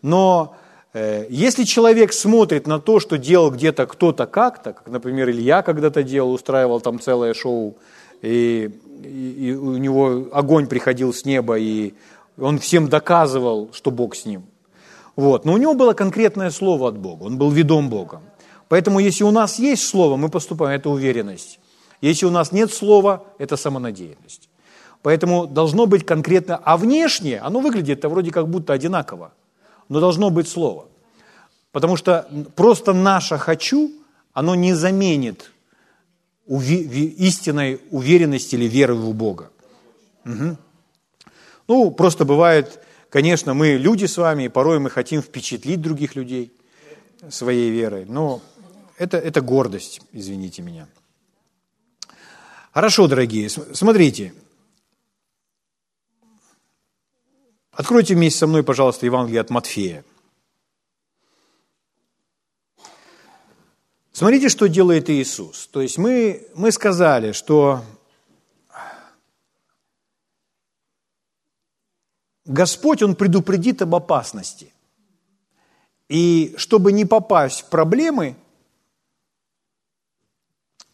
[0.00, 0.56] Но
[0.94, 6.02] э, если человек смотрит на то, что делал где-то кто-то как-то, как, например, Илья когда-то
[6.02, 7.76] делал, устраивал там целое шоу,
[8.22, 8.70] и,
[9.04, 11.92] и, и у него огонь приходил с неба, и
[12.38, 14.46] он всем доказывал, что Бог с ним.
[15.16, 15.44] Вот.
[15.44, 18.22] Но у него было конкретное слово от Бога, он был ведом Богом.
[18.68, 21.58] Поэтому если у нас есть слово, мы поступаем, это уверенность.
[22.00, 24.48] Если у нас нет слова, это самонадеянность.
[25.02, 29.32] Поэтому должно быть конкретно, а внешне оно выглядит вроде как будто одинаково,
[29.88, 30.86] но должно быть слово.
[31.72, 33.92] Потому что просто наше «хочу»,
[34.32, 35.52] оно не заменит
[36.46, 39.50] истинной уверенности или веры в Бога.
[40.24, 40.56] Угу.
[41.68, 46.52] Ну, просто бывает, конечно, мы люди с вами, и порой мы хотим впечатлить других людей
[47.28, 48.42] своей верой, но
[48.98, 50.88] это, это гордость, извините меня.
[52.72, 54.34] Хорошо, дорогие, смотрите.
[57.72, 60.04] Откройте вместе со мной, пожалуйста, Евангелие от Матфея.
[64.12, 65.68] Смотрите, что делает Иисус.
[65.70, 67.84] То есть мы, мы сказали, что
[72.46, 74.72] Господь, Он предупредит об опасности.
[76.08, 78.36] И чтобы не попасть в проблемы,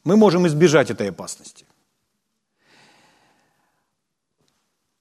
[0.04, 1.66] мы можем избежать этой опасности.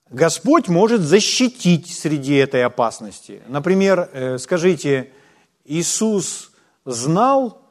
[0.10, 3.42] Господь может защитить среди этой опасности.
[3.48, 5.14] Например, э, скажите,
[5.64, 6.52] Иисус
[6.84, 7.62] знал,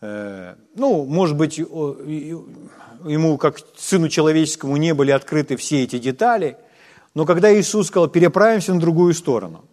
[0.00, 6.56] э, ну, может быть, ему, как Сыну Человеческому, не были открыты все эти детали,
[7.18, 9.64] но когда Иисус сказал, переправимся на другую сторону,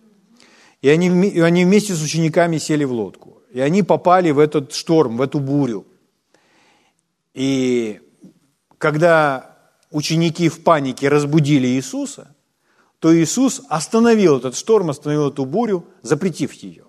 [0.82, 4.74] и они, и они вместе с учениками сели в лодку, и они попали в этот
[4.74, 5.86] шторм, в эту бурю.
[7.36, 8.02] И
[8.80, 9.60] когда
[9.92, 12.36] ученики в панике разбудили Иисуса,
[12.98, 16.86] то Иисус остановил этот шторм, остановил эту бурю, запретив ее.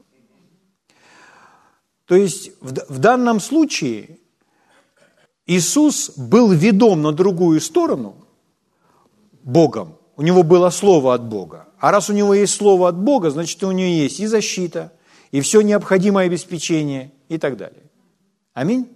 [2.07, 4.21] То есть в, в данном случае
[5.45, 8.27] Иисус был ведом на другую сторону
[9.43, 9.99] Богом.
[10.17, 11.69] У него было слово от Бога.
[11.79, 14.93] А раз у него есть слово от Бога, значит, у него есть и защита,
[15.31, 17.83] и все необходимое обеспечение и так далее.
[18.55, 18.89] Аминь.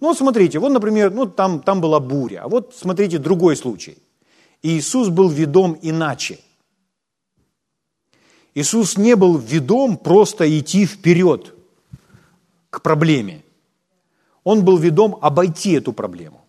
[0.00, 2.42] Ну, вот смотрите, вот, например, ну, там, там была буря.
[2.42, 3.96] А вот смотрите другой случай.
[4.62, 6.40] Иисус был ведом иначе.
[8.54, 11.54] Иисус не был ведом просто идти вперед
[12.70, 13.44] к проблеме.
[14.42, 16.45] Он был ведом обойти эту проблему.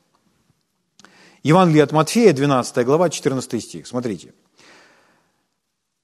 [1.48, 3.88] Евангелие от Матфея, 12 глава, 14 стих.
[3.88, 4.34] Смотрите.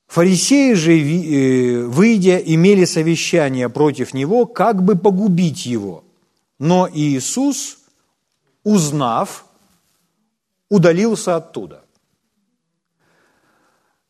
[0.08, 6.04] Фарисеи же, э, выйдя, имели совещание против него, как бы погубить его–
[6.64, 7.80] но Иисус,
[8.64, 9.46] узнав,
[10.70, 11.84] удалился оттуда.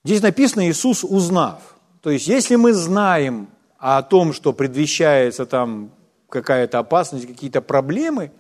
[0.04, 1.62] Здесь написано Иисус узнав.
[2.02, 5.92] То есть, если мы знаем о том, что предвещается там
[6.30, 8.32] какая-то опасность, какие-то проблемы,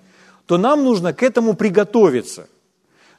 [0.45, 2.47] то нам нужно к этому приготовиться.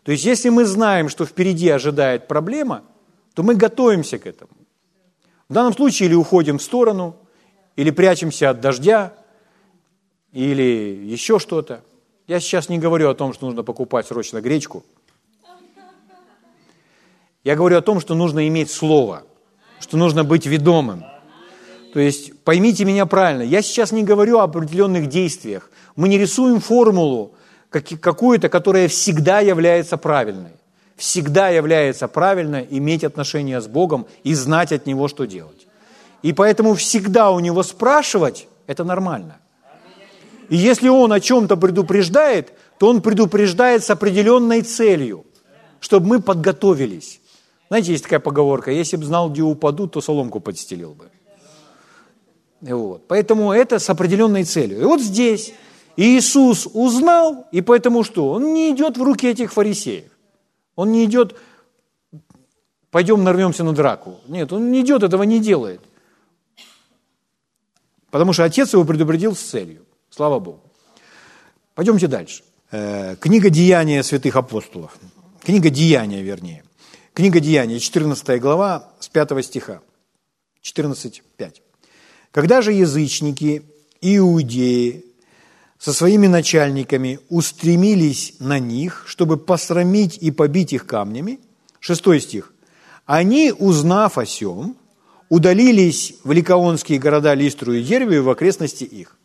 [0.04, 2.84] То есть если мы знаем, что впереди ожидает проблема,
[3.34, 4.50] то мы готовимся к этому.
[5.48, 7.16] В данном случае или уходим в сторону,
[7.74, 9.14] или прячемся от дождя,
[10.32, 11.82] или еще что-то.
[12.26, 14.84] Я сейчас не говорю о том, что нужно покупать срочно гречку.
[17.42, 19.24] Я говорю о том, что нужно иметь слово,
[19.80, 21.04] что нужно быть ведомым.
[21.92, 25.70] То есть поймите меня правильно, я сейчас не говорю о определенных действиях.
[25.96, 27.34] Мы не рисуем формулу
[27.80, 30.52] какую-то, которая всегда является правильной.
[30.96, 35.66] Всегда является правильно иметь отношения с Богом и знать от Него, что делать.
[36.22, 39.38] И поэтому всегда у Него спрашивать– это нормально.
[40.48, 45.24] И если Он о чем-то предупреждает, то Он предупреждает с определенной целью,
[45.80, 47.20] чтобы мы подготовились.
[47.68, 51.10] Знаете, есть такая поговорка, если бы знал, где упаду, то соломку подстелил бы.
[52.60, 53.08] Вот.
[53.08, 54.80] Поэтому это с определенной целью.
[54.80, 55.52] И вот здесь
[55.96, 58.30] Иисус узнал, и поэтому что?
[58.30, 60.10] Он не идет в руки этих фарисеев.
[60.74, 61.36] Он не идет,
[62.90, 64.18] пойдем нарвемся на драку.
[64.26, 65.80] Нет, он не идет, этого не делает.
[68.10, 69.84] Потому что отец его предупредил с целью.
[70.10, 70.60] Слава Богу.
[71.74, 72.42] Пойдемте дальше.
[72.70, 74.96] Э, книга Деяния святых апостолов.
[75.42, 76.64] Книга Деяния, вернее.
[77.12, 79.80] Книга Деяния, 14 глава, с 5 стиха.
[80.62, 81.60] 14.5.
[82.32, 83.62] Когда же язычники,
[84.00, 85.04] иудеи
[85.78, 91.40] со своими начальниками устремились на них, чтобы посрамить и побить их камнями,
[91.80, 92.52] 6 стих,
[93.06, 94.76] они, узнав о сем,
[95.28, 99.16] удалились в ликаонские города Листру и Дервию в окрестности их.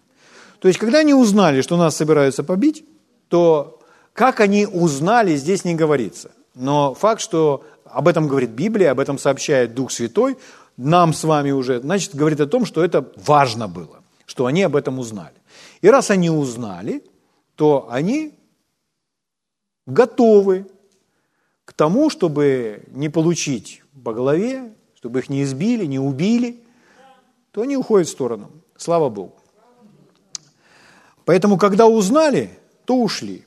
[0.59, 2.83] То есть, когда они узнали, что нас собираются побить,
[3.29, 3.79] то
[4.13, 6.31] как они узнали, здесь не говорится.
[6.55, 10.37] Но факт, что об этом говорит Библия, об этом сообщает Дух Святой,
[10.75, 14.75] нам с вами уже, значит, говорит о том, что это важно было, что они об
[14.75, 15.38] этом узнали.
[15.81, 17.03] И раз они узнали,
[17.55, 18.37] то они
[19.85, 20.67] готовы
[21.65, 26.63] к тому, чтобы не получить по голове, чтобы их не избили, не убили,
[27.51, 28.51] то они уходят в сторону.
[28.75, 29.35] Слава Богу.
[31.25, 32.49] Поэтому, когда узнали,
[32.85, 33.45] то ушли.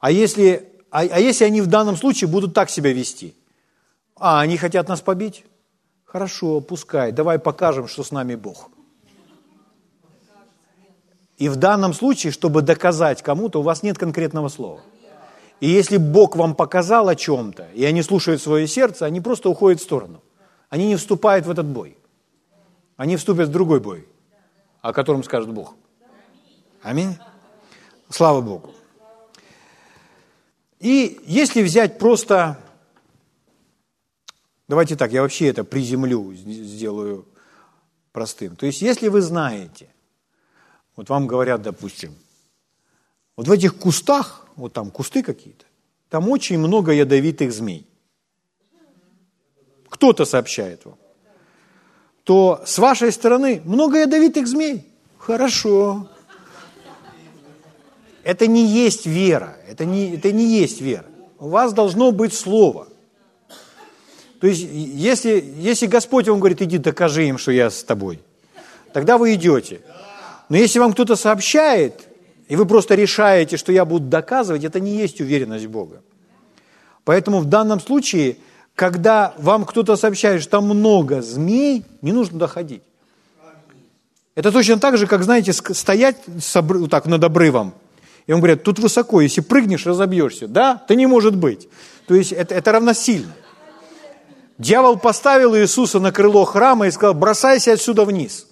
[0.00, 3.34] А если, а, а если они в данном случае будут так себя вести?
[4.16, 5.44] А, они хотят нас побить?
[6.04, 8.70] Хорошо, пускай, давай покажем, что с нами Бог.
[11.40, 14.82] И в данном случае, чтобы доказать кому-то, у вас нет конкретного слова.
[15.60, 19.80] И если Бог вам показал о чем-то, и они слушают свое сердце, они просто уходят
[19.80, 20.22] в сторону.
[20.68, 21.96] Они не вступают в этот бой.
[22.98, 24.06] Они вступят в другой бой,
[24.82, 25.74] о котором скажет Бог.
[26.82, 27.16] Аминь.
[28.10, 28.74] Слава Богу.
[30.78, 32.58] И если взять просто,
[34.68, 37.24] давайте так, я вообще это приземлю, сделаю
[38.12, 38.56] простым.
[38.56, 39.88] То есть, если вы знаете,
[41.00, 42.14] вот вам говорят, допустим,
[43.34, 45.64] вот в этих кустах, вот там кусты какие-то,
[46.10, 47.86] там очень много ядовитых змей.
[49.88, 50.98] Кто-то сообщает вам.
[52.24, 54.86] То с вашей стороны много ядовитых змей.
[55.16, 56.06] Хорошо.
[58.22, 59.56] Это не есть вера.
[59.66, 61.06] Это не, это не есть вера.
[61.38, 62.88] У вас должно быть слово.
[64.38, 68.20] То есть, если, если Господь вам говорит, иди докажи им, что я с тобой,
[68.92, 69.80] тогда вы идете.
[70.50, 72.08] Но если вам кто-то сообщает,
[72.48, 76.02] и вы просто решаете, что я буду доказывать, это не есть уверенность Бога.
[77.04, 78.36] Поэтому в данном случае,
[78.74, 82.82] когда вам кто-то сообщает, что там много змей, не нужно доходить.
[84.34, 87.72] Это точно так же, как, знаете, стоять вот так над обрывом,
[88.26, 90.46] и он говорит, тут высоко, если прыгнешь, разобьешься.
[90.48, 90.82] Да?
[90.84, 91.68] Это не может быть.
[92.06, 93.32] То есть это, это равносильно.
[94.58, 98.46] Дьявол поставил Иисуса на крыло храма и сказал, бросайся отсюда вниз.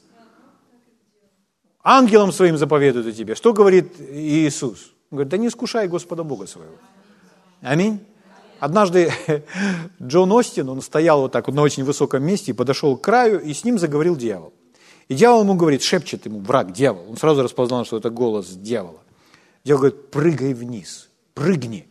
[1.91, 3.35] Ангелам своим заповедует о тебе.
[3.35, 4.93] Что говорит Иисус?
[5.11, 6.75] Он говорит, да не искушай Господа Бога своего.
[7.63, 8.05] Аминь.
[8.61, 9.11] Однажды
[10.03, 13.41] Джон Остин, он стоял вот так вот на очень высоком месте и подошел к краю,
[13.41, 14.53] и с ним заговорил дьявол.
[15.09, 17.09] И дьявол ему говорит, шепчет ему, враг, дьявол.
[17.09, 19.01] Он сразу распознал, что это голос дьявола.
[19.65, 21.89] Дьявол говорит, прыгай вниз, прыгни.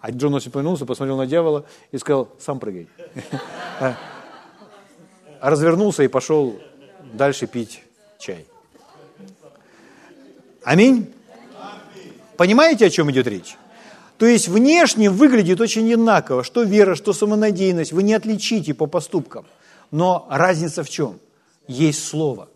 [0.00, 2.88] А Джон Остин повернулся, посмотрел на дьявола и сказал, сам прыгай.
[5.40, 6.58] А развернулся и пошел
[7.14, 7.82] дальше пить
[8.18, 8.46] чай.
[10.64, 11.12] Аминь.
[12.36, 13.56] Понимаете, о чем идет речь?
[14.18, 19.44] То есть внешне выглядит очень одинаково, что вера, что самонадеянность, вы не отличите по поступкам.
[19.90, 21.18] Но разница в чем?
[21.68, 22.48] Есть слово.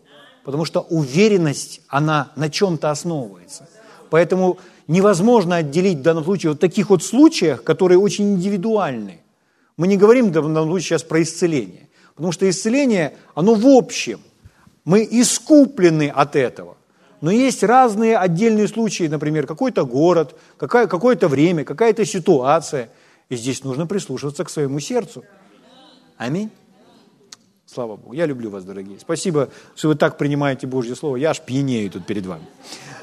[0.43, 3.69] Потому что уверенность, она на чем-то основывается.
[4.09, 4.57] Поэтому
[4.87, 9.19] невозможно отделить в данном случае вот таких вот случаях, которые очень индивидуальны.
[9.77, 11.89] Мы не говорим в данном случае сейчас про исцеление.
[12.15, 14.21] Потому что исцеление, оно в общем.
[14.85, 16.77] Мы искуплены от этого.
[17.21, 22.89] Но есть разные отдельные случаи, например, какой-то город, какое- какое-то время, какая-то ситуация.
[23.27, 25.23] И здесь нужно прислушиваться к своему сердцу.
[26.17, 26.49] Аминь.
[27.65, 28.13] Слава Богу.
[28.13, 28.99] Я люблю вас, дорогие.
[28.99, 31.17] Спасибо, что вы так принимаете Божье Слово.
[31.17, 32.45] Я аж пьянею тут перед вами.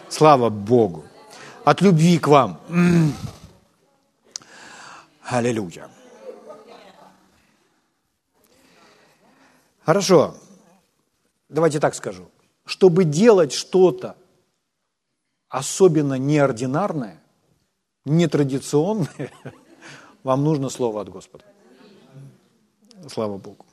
[0.08, 1.04] Слава Богу.
[1.64, 2.60] От любви к вам.
[5.22, 5.88] Аллилуйя.
[9.84, 10.34] Хорошо.
[11.48, 12.28] Давайте так скажу.
[12.66, 14.16] Чтобы делать что-то
[15.48, 17.22] особенно неординарное,
[18.04, 19.30] нетрадиционное,
[20.24, 21.44] вам нужно слово от Господа.
[23.08, 23.64] Слава Богу.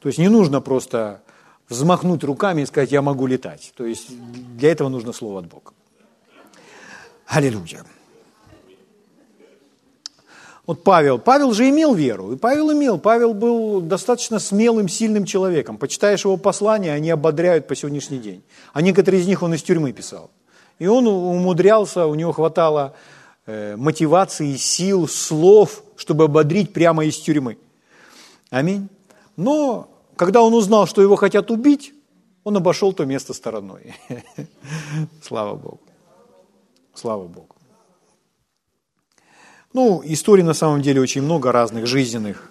[0.00, 1.22] То есть не нужно просто
[1.68, 3.72] взмахнуть руками и сказать, я могу летать.
[3.76, 4.10] То есть
[4.56, 5.72] для этого нужно слово от Бога.
[7.26, 7.84] Аллилуйя.
[10.66, 15.78] Вот Павел, Павел же имел веру, и Павел имел, Павел был достаточно смелым, сильным человеком.
[15.78, 18.42] Почитаешь его послания, они ободряют по сегодняшний день.
[18.72, 20.30] А некоторые из них он из тюрьмы писал.
[20.80, 22.94] И он умудрялся, у него хватало
[23.46, 27.58] э, мотивации, сил, слов, чтобы ободрить прямо из тюрьмы.
[28.50, 28.88] Аминь.
[29.36, 31.94] Но когда он узнал, что его хотят убить,
[32.42, 33.94] он обошел то место стороной.
[35.22, 35.80] Слава Богу.
[36.94, 37.55] Слава Богу.
[39.76, 42.50] Ну, историй на самом деле очень много разных, жизненных.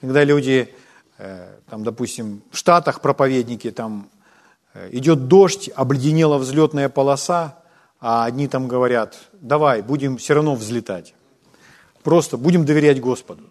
[0.00, 0.72] Когда люди,
[1.18, 4.08] э, там, допустим, в Штатах проповедники, там
[4.74, 7.58] э, идет дождь, обледенела взлетная полоса,
[7.98, 11.12] а одни там говорят, давай, будем все равно взлетать.
[12.04, 13.42] Просто будем доверять Господу.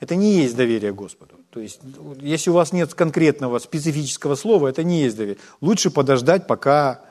[0.00, 1.34] Это не есть доверие Господу.
[1.50, 1.80] То есть,
[2.22, 5.42] если у вас нет конкретного специфического слова, это не есть доверие.
[5.60, 7.02] Лучше подождать, пока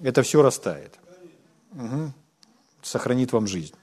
[0.00, 0.94] это все растает.
[1.72, 2.10] Угу.
[2.80, 3.74] Сохранит вам жизнь.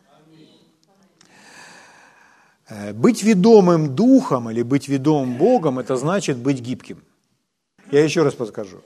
[2.72, 7.04] Э, быть ведомым духом или быть ведомым Богом, это значит быть гибким.
[7.92, 8.78] Я еще раз подскажу.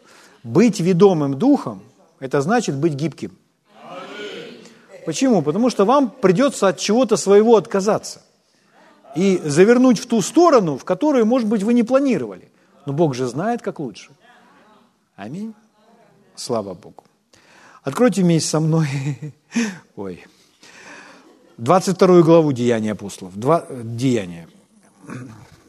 [0.44, 1.82] Быть ведомым духом,
[2.20, 3.38] это значит быть гибким.
[5.06, 5.44] Почему?
[5.44, 8.24] Потому что вам придется от чего-то своего отказаться
[9.16, 12.50] и завернуть в ту сторону, в которую, может быть, вы не планировали.
[12.88, 14.10] Но Бог же знает, как лучше.
[15.16, 15.54] Аминь.
[16.36, 17.04] Слава Богу.
[17.84, 18.88] Откройте вместе со мной.
[19.96, 20.26] Ой.
[21.58, 23.38] 22 главу Деяния апостолов.
[23.38, 24.48] Два, Деяния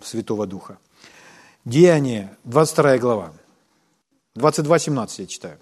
[0.02, 0.78] Святого Духа.
[1.64, 3.32] Деяние, 22 глава.
[4.36, 5.58] 22.17 я читаю.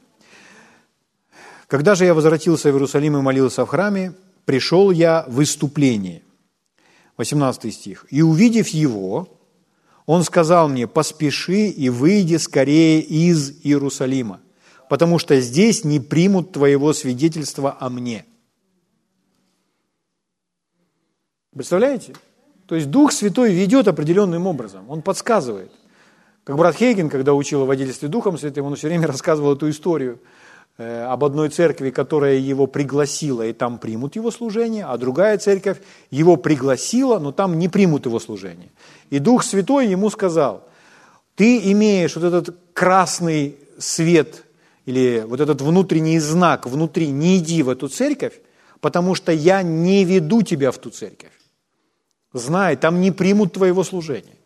[1.67, 4.15] «Когда же я возвратился в Иерусалим и молился в храме,
[4.45, 6.23] пришел я в выступление».
[7.17, 8.07] 18 стих.
[8.11, 9.29] «И увидев его,
[10.07, 14.41] он сказал мне, поспеши и выйди скорее из Иерусалима,
[14.89, 18.25] потому что здесь не примут твоего свидетельства о мне».
[21.55, 22.15] Представляете?
[22.67, 25.71] То есть Дух Святой ведет определенным образом, Он подсказывает.
[26.45, 30.21] Как брат Хейген, когда учил о водительстве Духом Святым, он все время рассказывал эту историю
[30.77, 35.79] э, об одной церкви, которая его пригласила, и там примут его служение, а другая церковь
[36.11, 38.71] его пригласила, но там не примут его служение.
[39.09, 40.69] И Дух Святой ему сказал,
[41.35, 44.45] ты имеешь вот этот красный свет
[44.85, 48.35] или вот этот внутренний знак внутри, не иди в эту церковь,
[48.81, 51.33] потому что я не веду тебя в ту церковь.
[52.35, 54.37] Знай, там не примут твоего служения.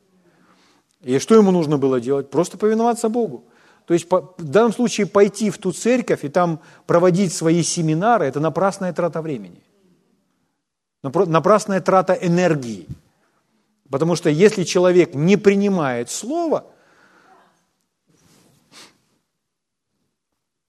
[1.01, 2.31] И что ему нужно было делать?
[2.31, 3.45] Просто повиноваться Богу.
[3.87, 8.41] То есть в данном случае пойти в ту церковь и там проводить свои семинары– это
[8.41, 9.63] напрасная трата времени.
[11.03, 12.87] Напрасная трата энергии.
[13.89, 16.67] Потому что если человек не принимает слово,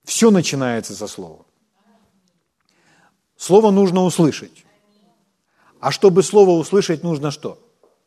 [0.05, 1.45] все начинается со слова.
[3.35, 4.65] Слово нужно услышать.
[5.79, 7.57] А чтобы слово услышать, нужно что?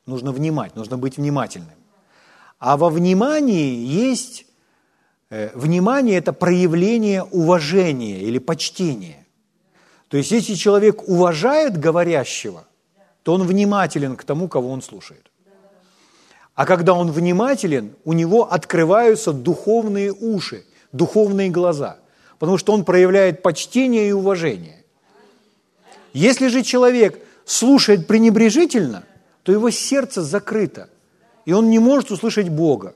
[0.07, 1.79] Нужно внимать, нужно быть внимательным.
[2.59, 4.47] А во внимании есть,
[5.31, 9.27] э, внимание– это проявление уважения или почтения.
[10.09, 12.64] То есть, если человек уважает говорящего,
[13.23, 15.31] то он внимателен к тому, кого он слушает.
[16.55, 21.97] А когда он внимателен, у него открываются духовные уши, духовные глаза,
[22.39, 24.85] потому что он проявляет почтение и уважение.
[26.12, 29.05] Если же человек– слушает пренебрежительно,
[29.43, 30.88] то его сердце закрыто,
[31.45, 32.95] и он не может услышать Бога.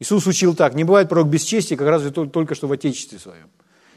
[0.00, 3.48] Иисус учил так, не бывает пророк без чести, как разве только что в Отечестве своем.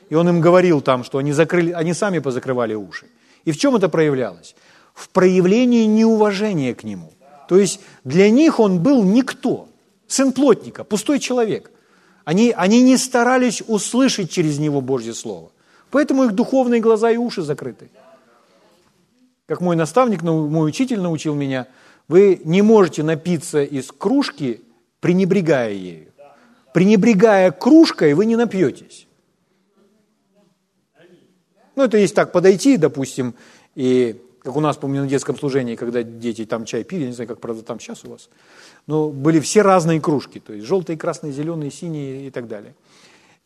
[0.09, 3.07] И он им говорил там, что они, закрыли, они сами позакрывали уши.
[3.43, 4.55] И в чем это проявлялось?
[4.93, 7.11] В проявлении неуважения к нему.
[7.49, 9.67] То есть для них он был никто,
[10.07, 11.71] сын плотника, пустой человек.
[12.23, 15.51] Они, они не старались услышать через него Божье Слово.
[15.91, 17.89] Поэтому их духовные глаза и уши закрыты.
[19.47, 21.67] Как мой наставник, мой учитель научил меня,
[22.07, 24.61] вы не можете напиться из кружки,
[24.99, 26.11] пренебрегая ею.
[26.73, 29.07] Пренебрегая кружкой, вы не напьетесь.
[31.75, 33.35] Ну, это есть так, подойти, допустим,
[33.75, 37.27] И как у нас, помню, на детском служении, когда дети там чай пили, не знаю,
[37.27, 38.29] как, правда, там сейчас у вас,
[38.85, 42.75] но были все разные кружки, то есть желтые, красные, зеленые, синие и так далее.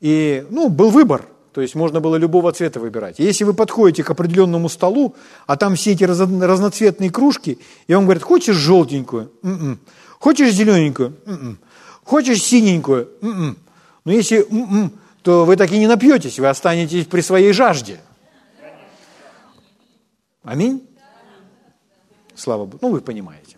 [0.02, 3.20] И, ну, был выбор, то есть можно было любого цвета выбирать.
[3.20, 5.16] Если вы подходите к определенному столу,
[5.48, 9.32] а там все эти разноцветные кружки, и он говорит, хочешь желтенькую?
[9.42, 9.80] М-м.
[10.20, 11.18] Хочешь зелененькую?
[11.26, 11.60] М-м.
[12.04, 13.10] Хочешь синенькую?
[13.22, 13.58] М-м.
[14.06, 14.94] Но если м-м,
[15.24, 18.00] то вы так и не напьетесь, вы останетесь при своей жажде.
[20.44, 20.88] Аминь?
[22.36, 22.80] Слава Богу.
[22.82, 23.58] Ну, вы понимаете.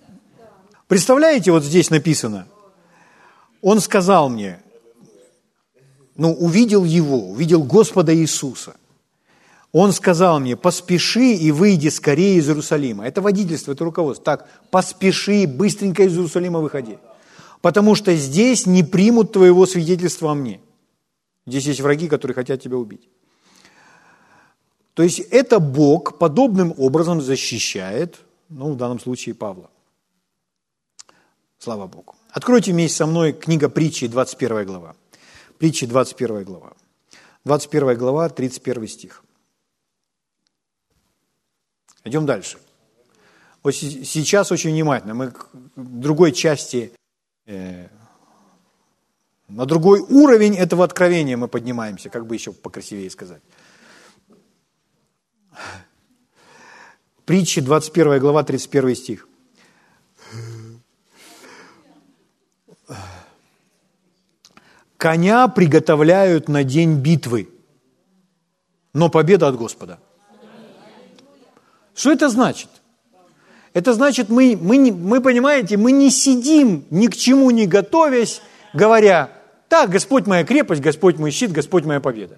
[0.87, 2.47] Представляете, вот здесь написано,
[3.61, 4.59] он сказал мне,
[6.21, 8.75] ну, увидел его, увидел Господа Иисуса.
[9.71, 13.07] Он сказал мне, поспеши и выйди скорее из Иерусалима.
[13.07, 14.23] Это водительство, это руководство.
[14.23, 16.99] Так, поспеши, быстренько из Иерусалима выходи.
[17.61, 20.61] Потому что здесь не примут твоего свидетельства о мне.
[21.47, 23.09] Здесь есть враги, которые хотят тебя убить.
[24.93, 29.71] То есть это Бог подобным образом защищает, ну, в данном случае Павла.
[31.57, 32.13] Слава Богу.
[32.29, 34.95] Откройте вместе со мной книга притчи, 21 глава.
[35.61, 36.73] Притчи, 21 глава.
[37.45, 39.23] 21 глава, 31 стих.
[42.03, 42.57] Идем дальше.
[43.61, 45.13] Вот сейчас очень внимательно.
[45.13, 46.91] Мы к другой части,
[47.45, 47.89] э,
[49.49, 53.43] на другой уровень этого откровения мы поднимаемся, как бы еще покрасивее сказать.
[57.25, 59.27] Притчи, 21 глава, 31 стих.
[65.01, 67.49] Коня приготовляют на день битвы,
[68.93, 69.97] но победа от Господа.
[71.95, 72.69] Что это значит?
[73.73, 78.43] Это значит, мы, мы, мы, понимаете, мы не сидим ни к чему не готовясь,
[78.75, 79.31] говоря,
[79.69, 82.37] так, Господь моя крепость, Господь мой щит, Господь моя победа.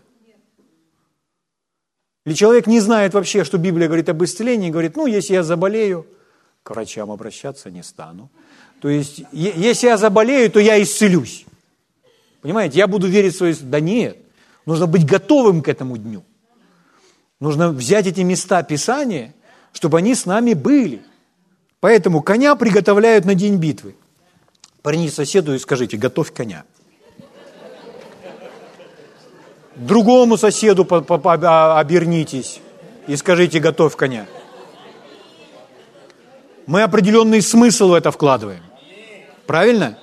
[2.26, 6.08] Или человек не знает вообще, что Библия говорит об исцелении, говорит, ну, если я заболею,
[6.64, 8.30] к врачам обращаться не стану.
[8.80, 11.46] То есть, если я заболею, то я исцелюсь.
[12.44, 13.56] Понимаете, я буду верить в свои...
[13.60, 14.18] Да нет,
[14.66, 16.24] нужно быть готовым к этому дню.
[17.40, 19.34] Нужно взять эти места Писания,
[19.72, 21.02] чтобы они с нами были.
[21.80, 23.96] Поэтому коня приготовляют на день битвы.
[24.82, 26.66] Парни соседу и скажите, готовь коня.
[29.78, 32.60] Другому соседу а, обернитесь
[33.08, 34.28] и скажите, готовь коня.
[36.66, 38.64] Мы определенный смысл в это вкладываем.
[39.48, 39.98] Правильно?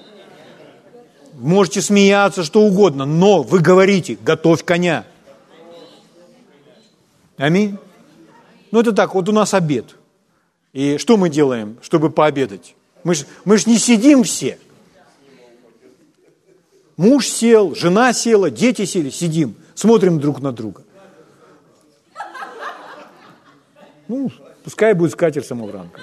[1.40, 5.06] Можете смеяться, что угодно, но вы говорите, готовь коня.
[7.38, 7.78] Аминь.
[8.70, 9.96] Ну это так, вот у нас обед.
[10.74, 12.74] И что мы делаем, чтобы пообедать?
[13.04, 14.58] Мы же мы ж не сидим все.
[16.98, 20.82] Муж сел, жена села, дети сели, сидим, смотрим друг на друга.
[24.08, 24.30] Ну,
[24.62, 26.02] пускай будет скатер самовранка.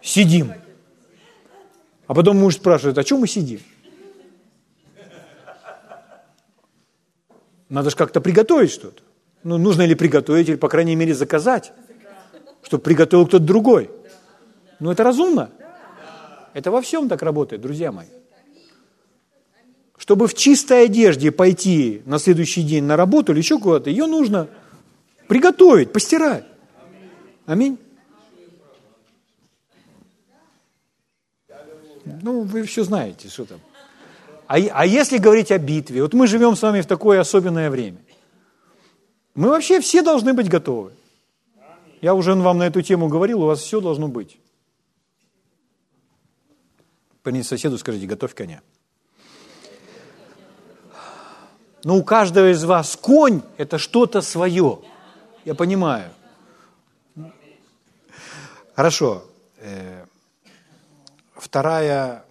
[0.00, 0.54] Сидим.
[2.06, 3.60] А потом муж спрашивает, а чем мы сидим?
[7.72, 9.02] Надо же как-то приготовить что-то.
[9.44, 11.72] Ну, нужно ли приготовить, или, по крайней мере, заказать,
[12.62, 13.90] чтобы приготовил кто-то другой.
[14.78, 15.50] Ну, это разумно.
[16.52, 18.08] Это во всем так работает, друзья мои.
[19.96, 24.48] Чтобы в чистой одежде пойти на следующий день на работу или еще куда-то, ее нужно
[25.26, 26.44] приготовить, постирать.
[27.46, 27.78] Аминь.
[32.20, 33.60] Ну, вы все знаете, что там.
[34.52, 37.96] А, а если говорить о битве, вот мы живем с вами в такое особенное время.
[39.34, 40.92] Мы вообще все должны быть готовы.
[42.02, 44.38] Я уже вам на эту тему говорил, у вас все должно быть.
[47.22, 48.60] Поверните соседу, скажите, готовь коня.
[51.82, 54.80] Но у каждого из вас конь– это что-то свое.
[55.46, 56.10] Я понимаю.
[58.76, 59.24] Хорошо.
[59.60, 60.04] Э,
[61.36, 62.26] вторая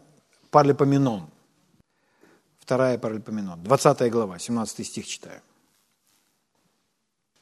[0.51, 1.30] паралипоменон.
[2.71, 3.61] Вторая паралипоменон.
[3.61, 5.41] 20 глава, 17 стих читаю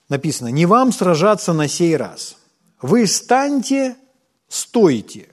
[0.09, 2.35] написано, не вам сражаться на сей раз.
[2.81, 3.95] Вы станьте,
[4.47, 5.29] стойте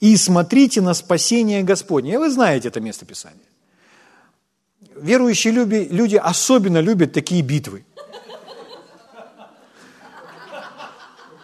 [0.00, 2.14] и смотрите на спасение Господне.
[2.14, 3.46] И вы знаете это место Писания.
[4.96, 7.86] Верующие люди особенно любят такие битвы.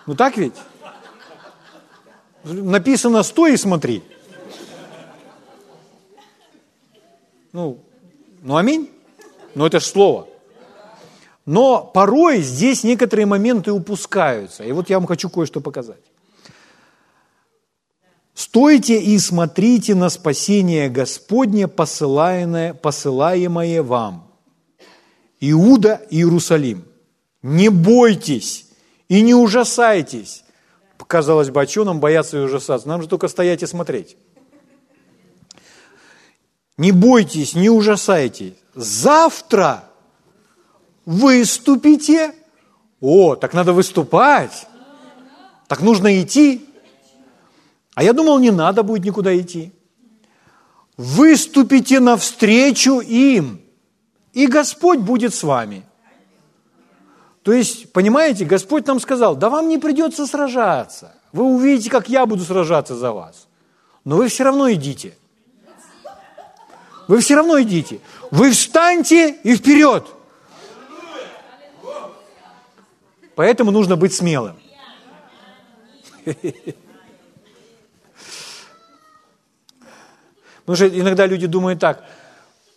[0.08, 0.56] Ну так ведь?
[2.42, 4.02] Написано «стой и смотри».
[7.52, 7.78] Ну,
[8.42, 8.90] ну аминь.
[9.54, 10.28] Но это же слово.
[11.46, 14.64] Но порой здесь некоторые моменты упускаются.
[14.64, 16.02] И вот я вам хочу кое-что показать.
[18.34, 24.26] «Стойте и смотрите на спасение Господне, посылаемое, посылаемое вам,
[25.40, 26.84] Иуда Иерусалим.
[27.42, 28.66] Не бойтесь
[29.08, 30.44] и не ужасайтесь.
[31.06, 32.88] Казалось бы, а что нам бояться и ужасаться?
[32.88, 34.16] Нам же только стоять и смотреть.
[36.82, 38.54] Не бойтесь, не ужасайтесь.
[38.74, 39.84] Завтра
[41.06, 42.34] выступите.
[43.00, 44.66] О, так надо выступать.
[45.68, 46.66] Так нужно идти.
[47.94, 49.72] А я думал, не надо будет никуда идти.
[50.96, 53.60] Выступите навстречу им,
[54.32, 55.84] и Господь будет с вами.
[57.44, 61.14] То есть, понимаете, Господь нам сказал, да вам не придется сражаться.
[61.32, 63.46] Вы увидите, как я буду сражаться за вас.
[64.04, 65.14] Но вы все равно идите.
[67.08, 68.00] Вы все равно идите.
[68.30, 70.06] Вы встаньте и вперед.
[73.34, 74.56] Поэтому нужно быть смелым.
[80.64, 82.04] Потому что иногда люди думают так,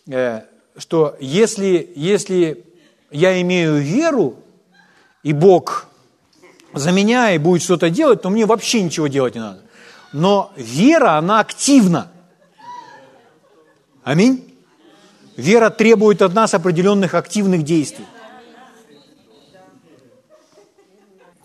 [0.08, 0.42] э,
[0.76, 2.64] что если, если
[3.10, 4.42] я имею веру,
[5.22, 5.86] и Бог
[6.72, 9.62] за меня и будет что-то делать, то мне вообще ничего делать не надо.
[10.12, 12.12] Но вера, она активна.
[14.06, 14.54] Аминь.
[15.36, 18.04] Вера требует от нас определенных активных действий.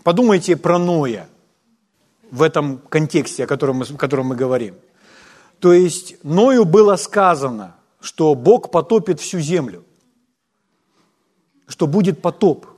[0.04, 1.28] Подумайте про Ноя
[2.30, 4.76] в этом контексте, о котором мы, о котором мы говорим.
[5.58, 9.82] То есть Ною было сказано, что Бог потопит всю землю,
[11.66, 12.68] что будет потоп,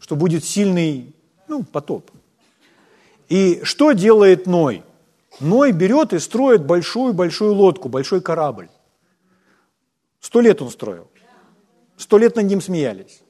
[0.00, 1.16] что будет сильный
[1.48, 2.10] ну, потоп.
[3.30, 4.82] И что делает Ной?
[5.40, 8.68] Ной берет и строит большую-большую лодку, большой корабль.
[10.20, 11.08] Сто лет он строил.
[11.96, 13.22] Сто лет над ним смеялись.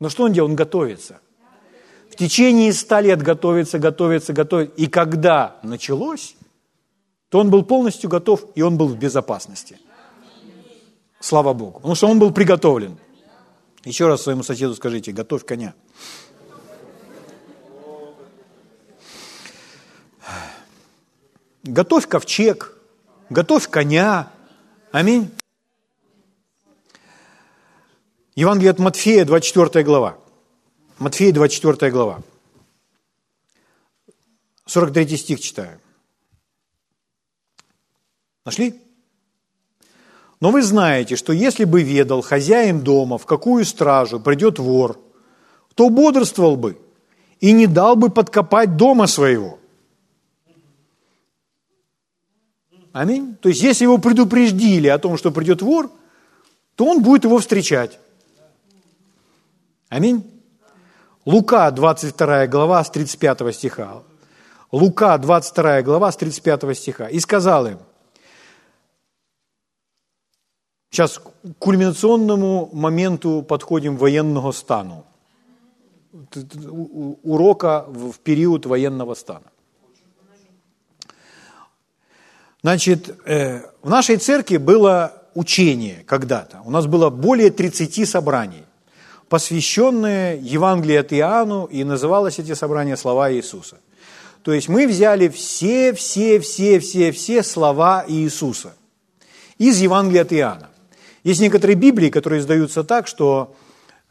[0.00, 0.48] Но что он делал?
[0.48, 1.20] Он готовится.
[2.10, 4.74] В течение ста лет готовится, готовится, готовится.
[4.76, 6.36] И когда началось,
[7.28, 9.78] то он был полностью готов, и он был в безопасности.
[11.20, 11.74] Слава Богу.
[11.74, 12.98] Потому что он был приготовлен.
[13.84, 15.74] Еще раз своему соседу скажите, готовь коня.
[21.64, 22.76] Готовь ковчег,
[23.30, 24.30] готовь коня.
[24.90, 25.30] Аминь.
[28.34, 30.16] Евангелие от Матфея, 24 глава.
[30.98, 32.22] Матфея, 24 глава.
[34.64, 35.78] 43 стих читаю.
[38.46, 38.80] Нашли?
[40.40, 44.98] Но вы знаете, что если бы ведал хозяин дома, в какую стражу придет вор,
[45.74, 46.80] то бодрствовал бы
[47.40, 49.58] и не дал бы подкопать дома своего.
[52.98, 53.36] Аминь.
[53.40, 55.88] То есть, если его предупредили о том, что придет вор,
[56.74, 57.96] то он будет его встречать.
[59.88, 60.24] Аминь.
[61.24, 64.02] Лука, 22 глава, с 35 стиха.
[64.72, 67.06] Лука, 22 глава, с 35 стиха.
[67.06, 67.78] «И сказал им,
[70.90, 71.30] Сейчас к
[71.60, 75.04] кульминационному моменту подходим военного стану.
[77.22, 79.52] Урока в период военного стана.
[82.68, 86.60] Значит, э, в нашей церкви было учение когда-то.
[86.66, 88.62] У нас было более 30 собраний,
[89.30, 93.78] посвященные Евангелию от Иоанну, и называлось эти собрания «Слова Иисуса».
[94.42, 98.74] То есть мы взяли все, все, все, все, все слова Иисуса
[99.56, 100.68] из Евангелия от Иоанна.
[101.24, 103.56] Есть некоторые Библии, которые издаются так, что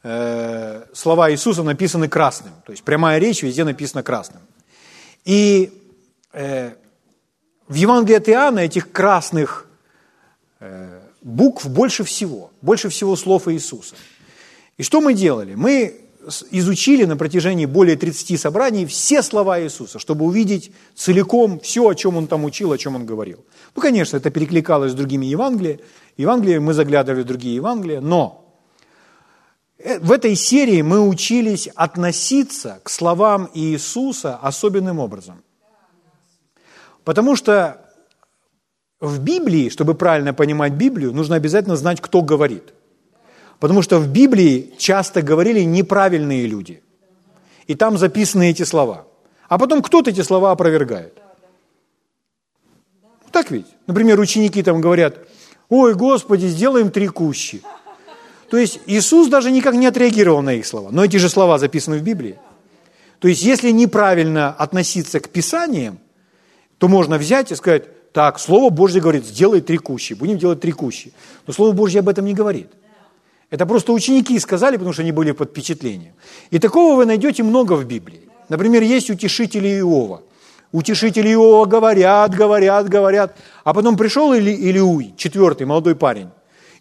[0.02, 2.54] э, слова Иисуса написаны красным.
[2.66, 4.42] То есть прямая речь везде написана красным.
[5.26, 5.72] И
[6.34, 6.72] э,
[7.68, 9.68] в Евангелии от Иоанна этих красных
[10.60, 12.52] э, букв больше всего.
[12.62, 13.96] Больше всего слов Иисуса.
[14.78, 15.56] И что мы делали?
[15.56, 16.02] Мы
[16.52, 22.18] изучили на протяжении более 30 собраний все слова Иисуса, чтобы увидеть целиком все, о чем
[22.18, 23.46] Он там учил, о чем Он говорил.
[23.76, 25.82] Ну, конечно, это перекликалось с другими Евангелиями,
[26.18, 28.60] Евангелие, мы заглядывали в другие Евангелия, но
[29.78, 35.44] э, в этой серии мы учились относиться к словам Иисуса особенным образом.
[37.08, 37.78] Потому что
[39.00, 42.74] в Библии, чтобы правильно понимать Библию, нужно обязательно знать, кто говорит.
[43.62, 46.84] Потому что в Библии часто говорили неправильные люди.
[47.66, 49.08] И там записаны эти слова.
[49.48, 51.18] А потом кто-то эти слова опровергает.
[53.32, 53.68] Так ведь?
[53.88, 55.16] Например, ученики там говорят,
[55.70, 57.62] ой, Господи, сделаем три кущи.
[58.50, 60.90] То есть Иисус даже никак не отреагировал на их слова.
[60.92, 62.38] Но эти же слова записаны в Библии.
[63.20, 66.00] То есть если неправильно относиться к Писаниям,
[66.78, 70.72] то можно взять и сказать, так, Слово Божье говорит, сделай три кущи, будем делать три
[70.72, 71.12] кущи.
[71.46, 72.70] Но Слово Божье об этом не говорит.
[73.50, 76.14] Это просто ученики сказали, потому что они были под впечатлением.
[76.52, 78.28] И такого вы найдете много в Библии.
[78.50, 80.22] Например, есть утешители Иова.
[80.72, 83.38] Утешители Иова говорят, говорят, говорят.
[83.64, 86.30] А потом пришел Или, Илиуй, четвертый, молодой парень.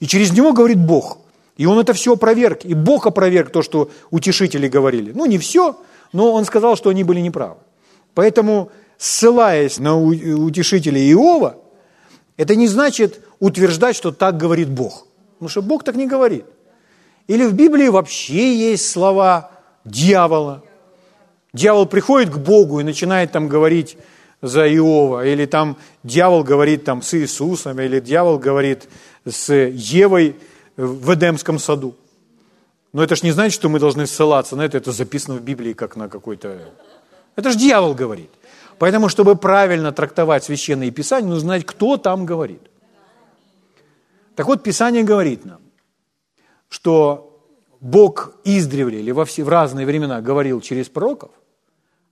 [0.01, 1.19] И через него говорит Бог.
[1.57, 2.65] И он это все опроверг.
[2.65, 5.13] И Бог опроверг то, что утешители говорили.
[5.13, 5.77] Ну, не все,
[6.13, 7.57] но он сказал, что они были неправы.
[8.15, 11.57] Поэтому, ссылаясь на утешителя Иова,
[12.37, 15.07] это не значит утверждать, что так говорит Бог.
[15.35, 16.45] Потому что Бог так не говорит.
[17.27, 19.51] Или в Библии вообще есть слова
[19.85, 20.63] дьявола.
[21.53, 23.97] Дьявол приходит к Богу и начинает там говорить
[24.43, 28.89] за Иова, или там дьявол говорит там с Иисусом, или дьявол говорит
[29.25, 30.37] с Евой
[30.77, 31.95] в Эдемском саду.
[32.93, 35.73] Но это же не значит, что мы должны ссылаться на это, это записано в Библии
[35.73, 36.59] как на какой-то...
[37.35, 38.31] Это же дьявол говорит.
[38.79, 42.61] Поэтому, чтобы правильно трактовать священные писания, нужно знать, кто там говорит.
[44.35, 45.61] Так вот, Писание говорит нам,
[46.69, 47.43] что
[47.81, 51.31] Бог издревле или во все, в разные времена говорил через пророков,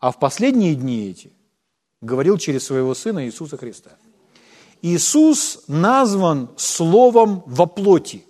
[0.00, 1.32] а в последние дни эти
[2.00, 3.90] говорил через своего Сына Иисуса Христа.
[4.80, 8.24] Иисус назван Словом во плоти.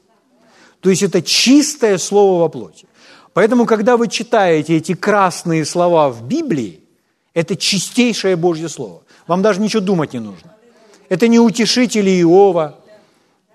[0.81, 2.87] То есть это чистое Слово во плоти.
[3.33, 6.84] Поэтому, когда вы читаете эти красные слова в Библии,
[7.35, 9.03] это чистейшее Божье Слово.
[9.27, 10.55] Вам даже ничего думать не нужно.
[11.09, 12.79] Это не утешители Иова,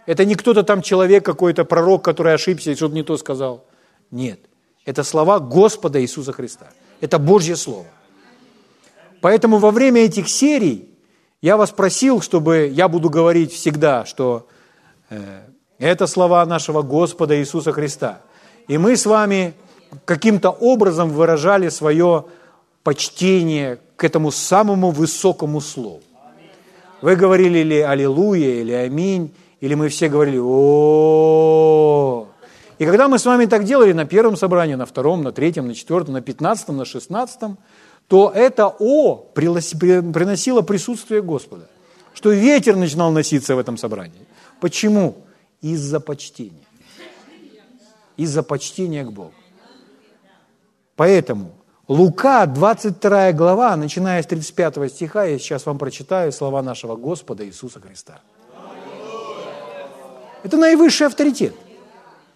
[0.05, 3.65] это не кто-то там человек какой-то, пророк, который ошибся и что-то не то сказал.
[4.11, 4.39] Нет.
[4.85, 6.67] Это слова Господа Иисуса Христа.
[6.99, 7.85] Это Божье Слово.
[9.21, 10.89] Поэтому во время этих серий
[11.41, 14.47] я вас просил, чтобы я буду говорить всегда, что
[15.09, 15.41] э,
[15.77, 18.21] это слова нашего Господа Иисуса Христа.
[18.67, 19.53] И мы с вами
[20.05, 22.25] каким-то образом выражали свое
[22.83, 26.01] почтение к этому самому высокому слову.
[27.01, 32.27] Вы говорили ли «Аллилуйя» или «Аминь», или мы все говорили о
[32.77, 35.75] И когда мы с вами так делали на первом собрании, на втором, на третьем, на
[35.75, 37.57] четвертом, на пятнадцатом, на шестнадцатом,
[38.07, 41.67] то это «о» приносило присутствие Господа,
[42.13, 44.25] что ветер начинал носиться в этом собрании.
[44.61, 45.15] Почему?
[45.61, 46.65] Из-за почтения.
[48.15, 49.33] Из-за почтения к Богу.
[50.95, 51.51] Поэтому
[51.89, 57.79] Лука, 22 глава, начиная с 35 стиха, я сейчас вам прочитаю слова нашего Господа Иисуса
[57.79, 58.21] Христа.
[60.43, 61.55] Это наивысший авторитет.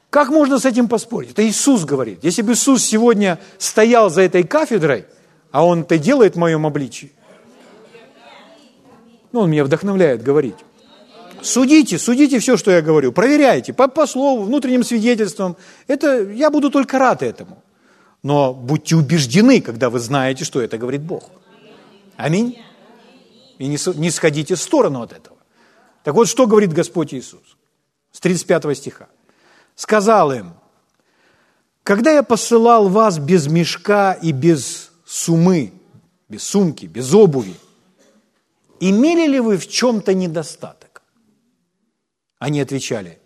[0.10, 1.34] Как можно с этим поспорить?
[1.34, 2.24] Это Иисус говорит.
[2.24, 5.06] Если бы Иисус сегодня стоял за этой кафедрой,
[5.51, 7.12] а Он это делает в моем обличии,
[9.32, 10.58] ну, Он меня вдохновляет говорить.
[11.43, 15.58] Судите, судите все, что я говорю, проверяйте по, по слову, внутренним свидетельствам.
[15.86, 17.62] Это, я буду только рад этому.
[18.24, 21.30] Но будьте убеждены, когда вы знаете, что это говорит Бог.
[22.15, 22.57] Аминь.
[23.59, 25.38] И не, сходите в сторону от этого.
[26.03, 27.57] Так вот, что говорит Господь Иисус?
[28.13, 29.09] с 35 стиха.
[29.76, 30.53] Сказал им,
[31.84, 35.74] когда я посылал вас без мешка и без сумы,
[36.30, 37.55] без сумки, без обуви,
[38.80, 41.01] имели ли вы в чем-то недостаток?
[42.39, 43.19] Они отвечали,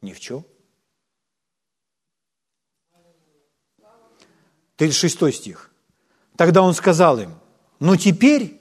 [0.00, 0.44] ни в чем.
[4.76, 5.70] 36 стих.
[6.36, 7.34] Тогда он сказал им,
[7.80, 8.60] но теперь,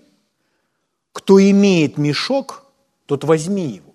[1.11, 2.66] кто имеет мешок,
[3.05, 3.93] тот возьми его.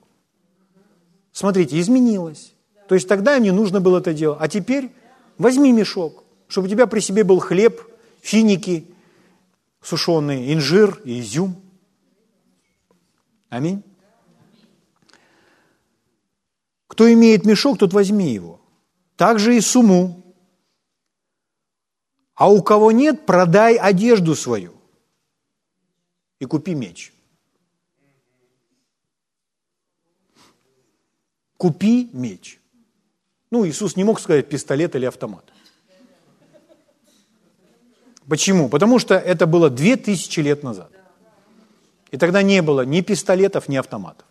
[1.32, 2.52] Смотрите, изменилось.
[2.88, 4.38] То есть тогда не нужно было это делать.
[4.40, 4.90] А теперь
[5.38, 7.80] возьми мешок, чтобы у тебя при себе был хлеб,
[8.20, 8.86] финики
[9.82, 11.56] сушеные, инжир и изюм.
[13.48, 13.82] Аминь.
[16.86, 18.60] Кто имеет мешок, тот возьми его.
[19.16, 20.19] Также и суму.
[22.40, 24.72] А у кого нет, продай одежду свою
[26.38, 27.12] и купи меч.
[31.58, 32.58] купи меч.
[33.50, 35.44] Ну, Иисус не мог сказать пистолет или автомат.
[38.26, 38.70] Почему?
[38.70, 40.90] Потому что это было две тысячи лет назад.
[42.10, 44.26] И тогда не было ни пистолетов, ни автоматов.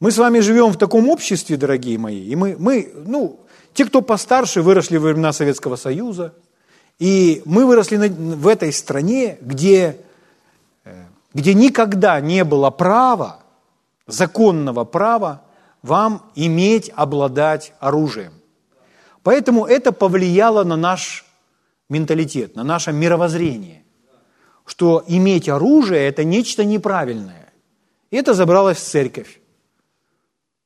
[0.00, 4.02] Мы с вами живем в таком обществе, дорогие мои, и мы, мы ну, те, кто
[4.02, 6.34] постарше, выросли во времена Советского Союза,
[6.98, 9.96] и мы выросли в этой стране, где,
[10.84, 13.40] э, где никогда не было права
[14.06, 15.42] законного права
[15.82, 18.34] вам иметь, обладать оружием.
[19.22, 21.24] Поэтому это повлияло на наш
[21.88, 23.82] менталитет, на наше мировоззрение,
[24.66, 27.52] что иметь оружие– это нечто неправильное.
[28.10, 29.40] И это забралось в церковь.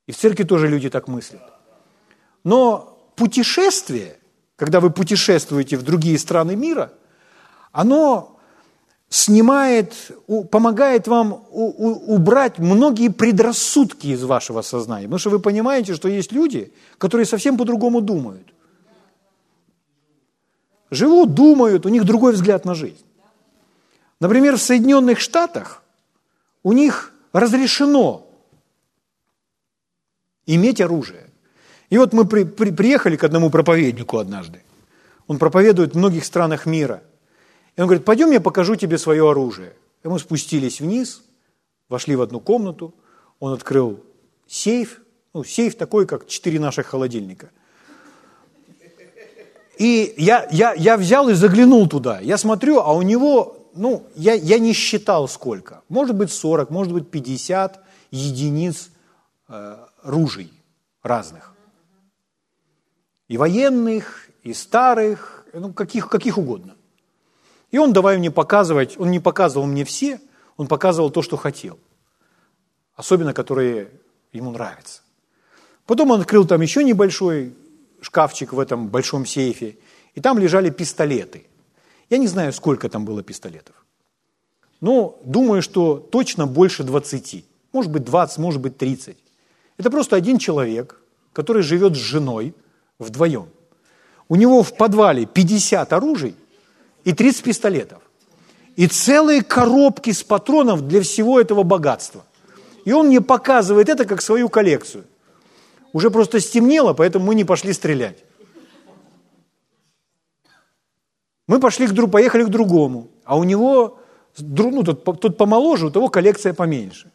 [0.06, 1.42] И в церкви тоже люди так мыслят.
[2.42, 4.18] Но путешествие,
[4.56, 6.92] когда вы путешествуете в другие страны мира,
[7.72, 8.38] оно
[9.08, 9.94] снимает,
[10.50, 15.06] помогает вам убрать многие предрассудки из вашего сознания.
[15.06, 18.52] Потому что вы понимаете, что есть люди, которые совсем по-другому думают.
[20.90, 23.04] Живут, думают, у них другой взгляд на жизнь.
[24.20, 25.82] Например, в Соединенных Штатах
[26.62, 28.26] у них разрешено
[30.46, 31.30] иметь оружие.
[31.90, 34.62] И вот мы при, при, приехали к одному проповеднику однажды.
[35.26, 37.02] Он проповедует в многих странах мира.
[37.76, 39.74] И он говорит, пойдем я покажу тебе свое оружие.
[40.02, 41.22] И мы спустились вниз,
[41.88, 42.94] вошли в одну комнату,
[43.40, 44.00] он открыл
[44.46, 45.00] сейф,
[45.32, 47.50] ну, сейф такой, как четыре наших холодильника.
[49.78, 52.20] И я, я, я взял и заглянул туда.
[52.20, 55.82] Я смотрю, а у него, ну, я, я не считал сколько.
[55.88, 57.82] Может быть 40, может быть 50
[58.12, 58.90] единиц
[59.48, 60.52] э, ружей
[61.02, 61.53] разных.
[63.28, 66.76] И военных, и старых, ну, каких, каких угодно.
[67.70, 70.20] И он давай мне показывать, он не показывал мне все,
[70.56, 71.78] он показывал то, что хотел.
[72.94, 73.90] Особенно, которые
[74.32, 75.02] ему нравятся.
[75.86, 77.54] Потом он открыл там еще небольшой
[78.00, 79.76] шкафчик в этом большом сейфе,
[80.14, 81.46] и там лежали пистолеты.
[82.10, 83.74] Я не знаю, сколько там было пистолетов.
[84.80, 87.44] Но думаю, что точно больше 20.
[87.72, 89.16] Может быть 20, может быть 30.
[89.78, 91.00] Это просто один человек,
[91.32, 92.54] который живет с женой
[93.04, 93.48] вдвоем.
[94.28, 96.34] У него в подвале 50 оружий
[97.04, 98.02] и 30 пистолетов.
[98.76, 102.24] И целые коробки с патронов для всего этого богатства.
[102.84, 105.04] И он мне показывает это как свою коллекцию.
[105.92, 108.24] Уже просто стемнело, поэтому мы не пошли стрелять.
[111.46, 113.98] Мы пошли к, поехали к другому, а у него,
[114.38, 117.12] ну, тот, тот помоложе, у того коллекция поменьше.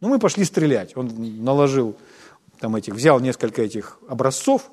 [0.00, 0.96] Ну, мы пошли стрелять.
[0.96, 1.10] Он
[1.44, 1.96] наложил
[2.60, 4.70] там этих, взял несколько этих образцов,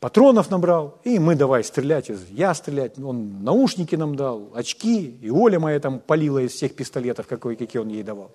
[0.00, 2.98] патронов набрал, и мы давай стрелять, я стрелять.
[2.98, 7.80] Он наушники нам дал, очки, и Оля моя там полила из всех пистолетов, какой, какие
[7.80, 8.30] он ей давал.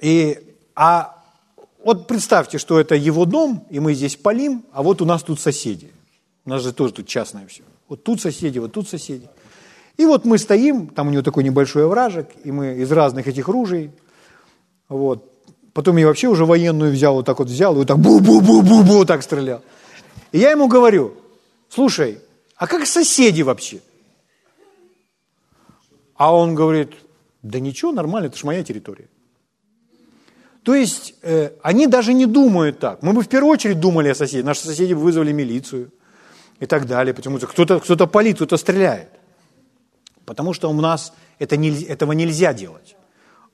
[0.00, 1.16] И, а
[1.82, 5.40] вот представьте, что это его дом, и мы здесь полим, а вот у нас тут
[5.40, 5.90] соседи.
[6.44, 7.62] У нас же тоже тут частное все.
[7.88, 9.28] Вот тут соседи, вот тут соседи.
[9.96, 13.48] И вот мы стоим, там у него такой небольшой овражек, и мы из разных этих
[13.48, 13.90] ружей,
[14.88, 15.32] вот,
[15.78, 19.22] Потом я вообще уже военную взял, вот так вот взял, и вот так бу-бу-бу-бу-бу так
[19.22, 19.62] стрелял.
[20.32, 21.14] И я ему говорю,
[21.68, 22.18] слушай,
[22.56, 23.78] а как соседи вообще?
[26.16, 26.94] А он говорит,
[27.44, 29.06] да ничего, нормально, это же моя территория.
[30.64, 33.00] То есть э, они даже не думают так.
[33.04, 34.46] Мы бы в первую очередь думали о соседях.
[34.46, 35.92] Наши соседи бы вызвали милицию
[36.58, 39.10] и так далее, потому что кто-то кто палит, кто-то стреляет.
[40.24, 42.96] Потому что у нас это не, этого нельзя делать.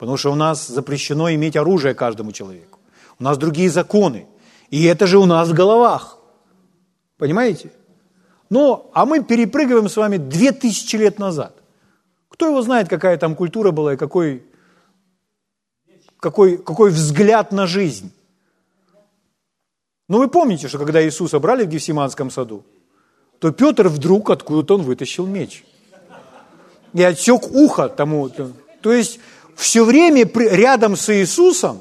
[0.05, 2.79] Потому что у нас запрещено иметь оружие каждому человеку.
[3.19, 4.27] У нас другие законы.
[4.69, 6.19] И это же у нас в головах.
[7.17, 7.73] Понимаете?
[8.51, 11.57] Но, а мы перепрыгиваем с вами две тысячи лет назад.
[12.29, 14.45] Кто его знает, какая там культура была и какой,
[16.21, 18.13] какой, какой взгляд на жизнь.
[20.11, 22.67] Ну вы помните, что когда Иисуса брали в Гефсиманском саду,
[23.39, 25.65] то Петр вдруг откуда-то он вытащил меч.
[26.93, 28.29] И отсек ухо тому.
[28.83, 29.19] То есть
[29.57, 31.81] все время рядом с Иисусом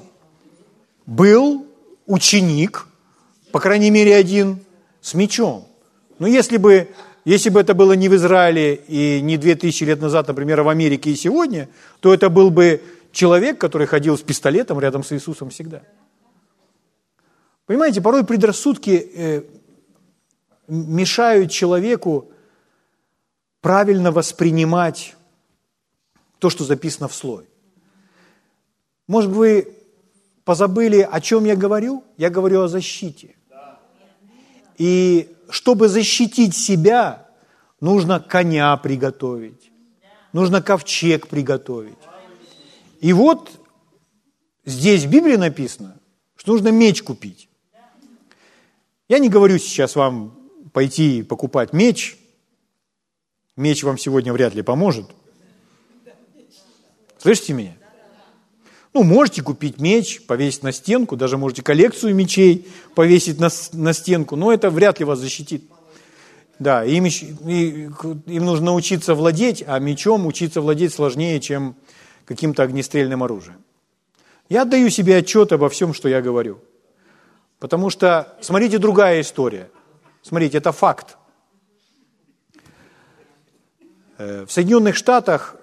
[1.05, 1.65] был
[2.05, 2.87] ученик,
[3.51, 4.59] по крайней мере один,
[5.01, 5.67] с мечом.
[6.19, 6.89] Но если бы,
[7.25, 10.69] если бы это было не в Израиле и не 2000 лет назад, например, а в
[10.69, 11.69] Америке и сегодня,
[11.99, 15.81] то это был бы человек, который ходил с пистолетом рядом с Иисусом всегда.
[17.65, 19.43] Понимаете, порой предрассудки э,
[20.67, 22.31] мешают человеку
[23.61, 25.15] правильно воспринимать
[26.39, 27.47] то, что записано в слове.
[29.07, 29.75] Может, вы
[30.45, 32.03] позабыли, о чем я говорю?
[32.17, 33.35] Я говорю о защите.
[34.77, 37.27] И чтобы защитить себя,
[37.79, 39.71] нужно коня приготовить,
[40.31, 41.97] нужно ковчег приготовить.
[43.01, 43.51] И вот
[44.65, 45.99] здесь в Библии написано,
[46.35, 47.49] что нужно меч купить.
[49.09, 50.35] Я не говорю сейчас вам
[50.71, 52.17] пойти покупать меч.
[53.55, 55.05] Меч вам сегодня вряд ли поможет.
[57.19, 57.77] Слышите меня?
[58.93, 64.35] Ну, можете купить меч, повесить на стенку, даже можете коллекцию мечей повесить на, на стенку,
[64.35, 65.63] но это вряд ли вас защитит.
[66.59, 71.75] Да, им, им нужно научиться владеть, а мечом учиться владеть сложнее, чем
[72.25, 73.57] каким-то огнестрельным оружием.
[74.49, 76.59] Я отдаю себе отчет обо всем, что я говорю.
[77.59, 79.69] Потому что, смотрите, другая история.
[80.21, 81.17] Смотрите, это факт.
[84.17, 85.55] Э, в Соединенных Штатах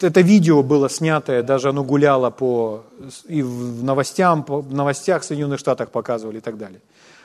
[0.00, 2.84] это видео было снятое, даже оно гуляло по,
[3.26, 6.80] и в, новостям, по, в новостях в Соединенных Штатах показывали и так далее.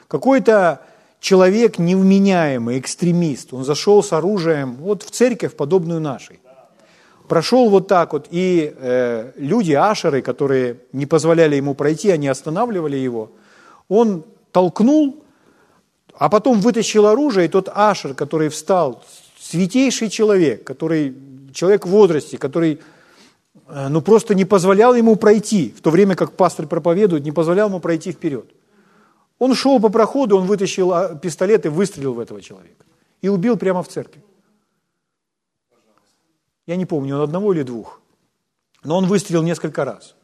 [0.08, 0.82] Какой-то
[1.20, 6.40] человек невменяемый, экстремист, он зашел с оружием вот в церковь, подобную нашей.
[7.28, 12.98] Прошел вот так вот, и э, люди, ашеры, которые не позволяли ему пройти, они останавливали
[12.98, 13.32] его,
[13.88, 15.24] он толкнул,
[16.18, 19.04] а потом вытащил оружие, и тот ашер, который встал,
[19.40, 21.14] святейший человек, который
[21.54, 22.80] человек в возрасте, который
[23.68, 27.70] э, ну, просто не позволял ему пройти, в то время как пастор проповедует, не позволял
[27.70, 28.50] ему пройти вперед.
[29.40, 32.86] Он шел по проходу, он вытащил а, пистолет и выстрелил в этого человека.
[33.22, 34.22] И убил прямо в церкви.
[36.68, 38.02] Я не помню, он одного или двух.
[38.84, 40.16] Но он выстрелил несколько раз.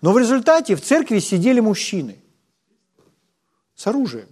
[0.00, 2.16] Но в результате в церкви сидели мужчины
[3.74, 4.28] с оружием.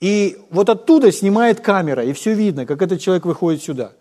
[0.00, 3.92] И вот оттуда снимает камера, и все видно, как этот человек выходит сюда.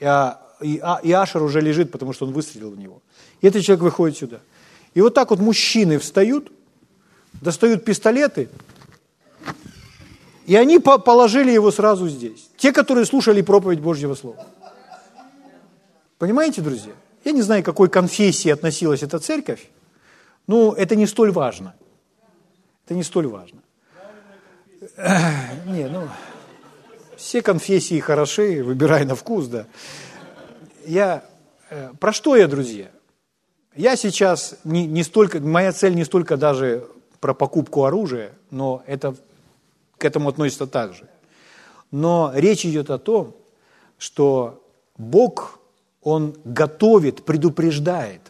[0.00, 3.02] А, а, и Ашер уже лежит, потому что он выстрелил в него.
[3.40, 4.40] И этот человек выходит сюда.
[4.94, 6.50] И вот так вот мужчины встают,
[7.40, 8.48] достают пистолеты,
[10.46, 12.48] и они положили его сразу здесь.
[12.56, 14.46] Те, которые слушали проповедь Божьего Слова.
[16.18, 16.92] Понимаете, друзья?
[17.24, 19.68] Я не знаю, к какой конфессии относилась эта церковь,
[20.46, 21.74] но это не столь важно.
[22.84, 23.58] Это не столь важно.
[25.66, 26.08] Не, ну,
[27.26, 29.66] все конфессии хороши, выбирай на вкус, да.
[30.86, 31.24] Я,
[31.70, 32.88] э, про что я, друзья?
[33.74, 36.86] Я сейчас не, не столько, моя цель не столько даже
[37.18, 39.16] про покупку оружия, но это,
[39.98, 41.08] к этому относится также.
[41.90, 43.34] Но речь идет о том,
[43.98, 44.64] что
[44.96, 45.58] Бог,
[46.02, 48.20] Он готовит, предупреждает.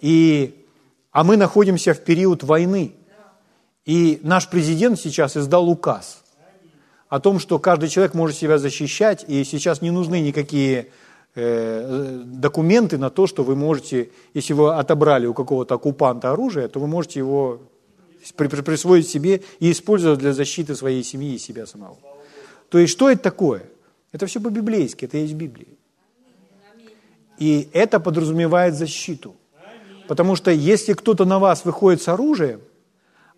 [0.00, 0.64] И,
[1.12, 2.94] а мы находимся в период войны–
[3.86, 6.22] и наш президент сейчас издал указ
[7.10, 10.86] о том, что каждый человек может себя защищать, и сейчас не нужны никакие
[11.34, 16.78] э, документы на то, что вы можете, если вы отобрали у какого-то оккупанта оружие, то
[16.78, 17.58] вы можете его
[18.36, 21.98] присвоить себе и использовать для защиты своей семьи и себя самого.
[22.68, 23.64] То есть что это такое?
[24.12, 25.78] Это все по-библейски, это есть в Библии.
[27.38, 29.34] И это подразумевает защиту.
[30.06, 32.60] Потому что если кто-то на вас выходит с оружием,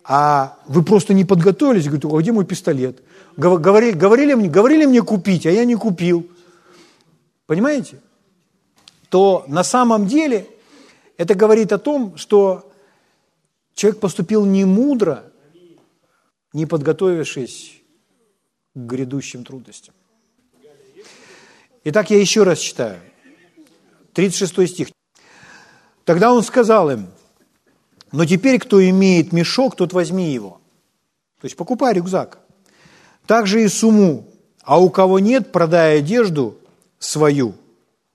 [0.03, 3.01] а вы просто не подготовились, говорите, а где мой пистолет?
[3.37, 6.29] Говорили, говорили, мне, говорили мне купить, а я не купил.
[7.45, 8.01] Понимаете?
[9.09, 10.47] То на самом деле
[11.17, 12.71] это говорит о том, что
[13.73, 15.23] человек поступил не мудро,
[16.51, 17.81] не подготовившись
[18.75, 19.93] к грядущим трудностям.
[21.85, 22.99] Итак, я еще раз читаю.
[24.13, 24.87] 36 стих.
[26.05, 27.07] Тогда он сказал им,
[28.13, 30.61] но теперь, кто имеет мешок, тот возьми его.
[31.41, 32.39] То есть покупай рюкзак.
[33.25, 34.27] Также и сумму.
[34.61, 36.59] А у кого нет, продай одежду
[36.99, 37.55] свою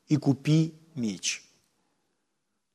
[0.06, 1.42] и купи меч.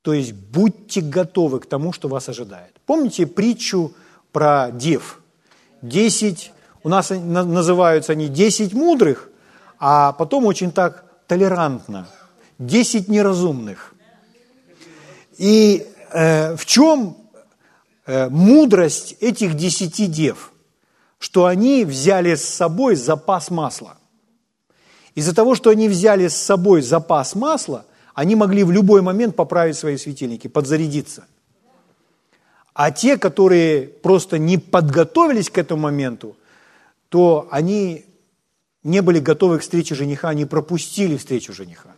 [0.01, 2.75] То есть будьте готовы к тому, что вас ожидает.
[2.85, 3.93] Помните притчу
[4.33, 5.21] про дев?
[5.81, 6.51] Десять,
[6.83, 9.29] у нас называются они десять мудрых,
[9.79, 12.05] а потом очень так толерантно.
[12.59, 13.95] Десять неразумных.
[15.37, 17.17] И в чем
[18.05, 20.51] э, мудрость этих десяти дев?
[21.19, 23.97] Что они взяли с собой запас масла.
[25.15, 29.77] Из-за того, что они взяли с собой запас масла, они могли в любой момент поправить
[29.77, 31.25] свои светильники, подзарядиться.
[32.73, 36.35] А те, которые просто не подготовились к этому моменту,
[37.09, 38.05] то они
[38.83, 41.91] не были готовы к встрече жениха, они пропустили встречу жениха.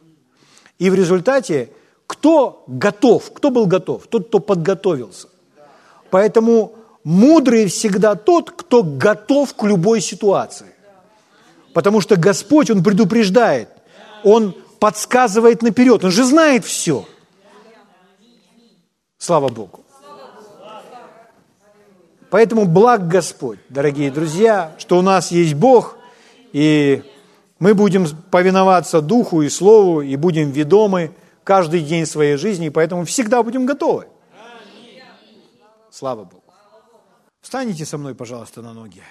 [0.78, 1.70] И в результате
[2.08, 3.32] кто готов?
[3.34, 4.08] Кто был готов?
[4.08, 5.28] Тот, кто подготовился.
[6.12, 10.68] Поэтому мудрый всегда тот, кто готов к любой ситуации.
[11.74, 13.70] Потому что Господь, Он предупреждает,
[14.24, 17.06] Он подсказывает наперед, Он же знает все.
[19.18, 19.82] Слава Богу.
[22.30, 25.98] Поэтому благ Господь, дорогие друзья, что у нас есть Бог,
[26.54, 27.04] и
[27.60, 31.12] мы будем повиноваться Духу и Слову, и будем ведомы–
[31.46, 34.08] каждый день своей жизни, и поэтому всегда будем готовы.
[35.92, 36.44] Слава Богу.
[37.40, 39.02] Встаньте со мной, пожалуйста, на ноги.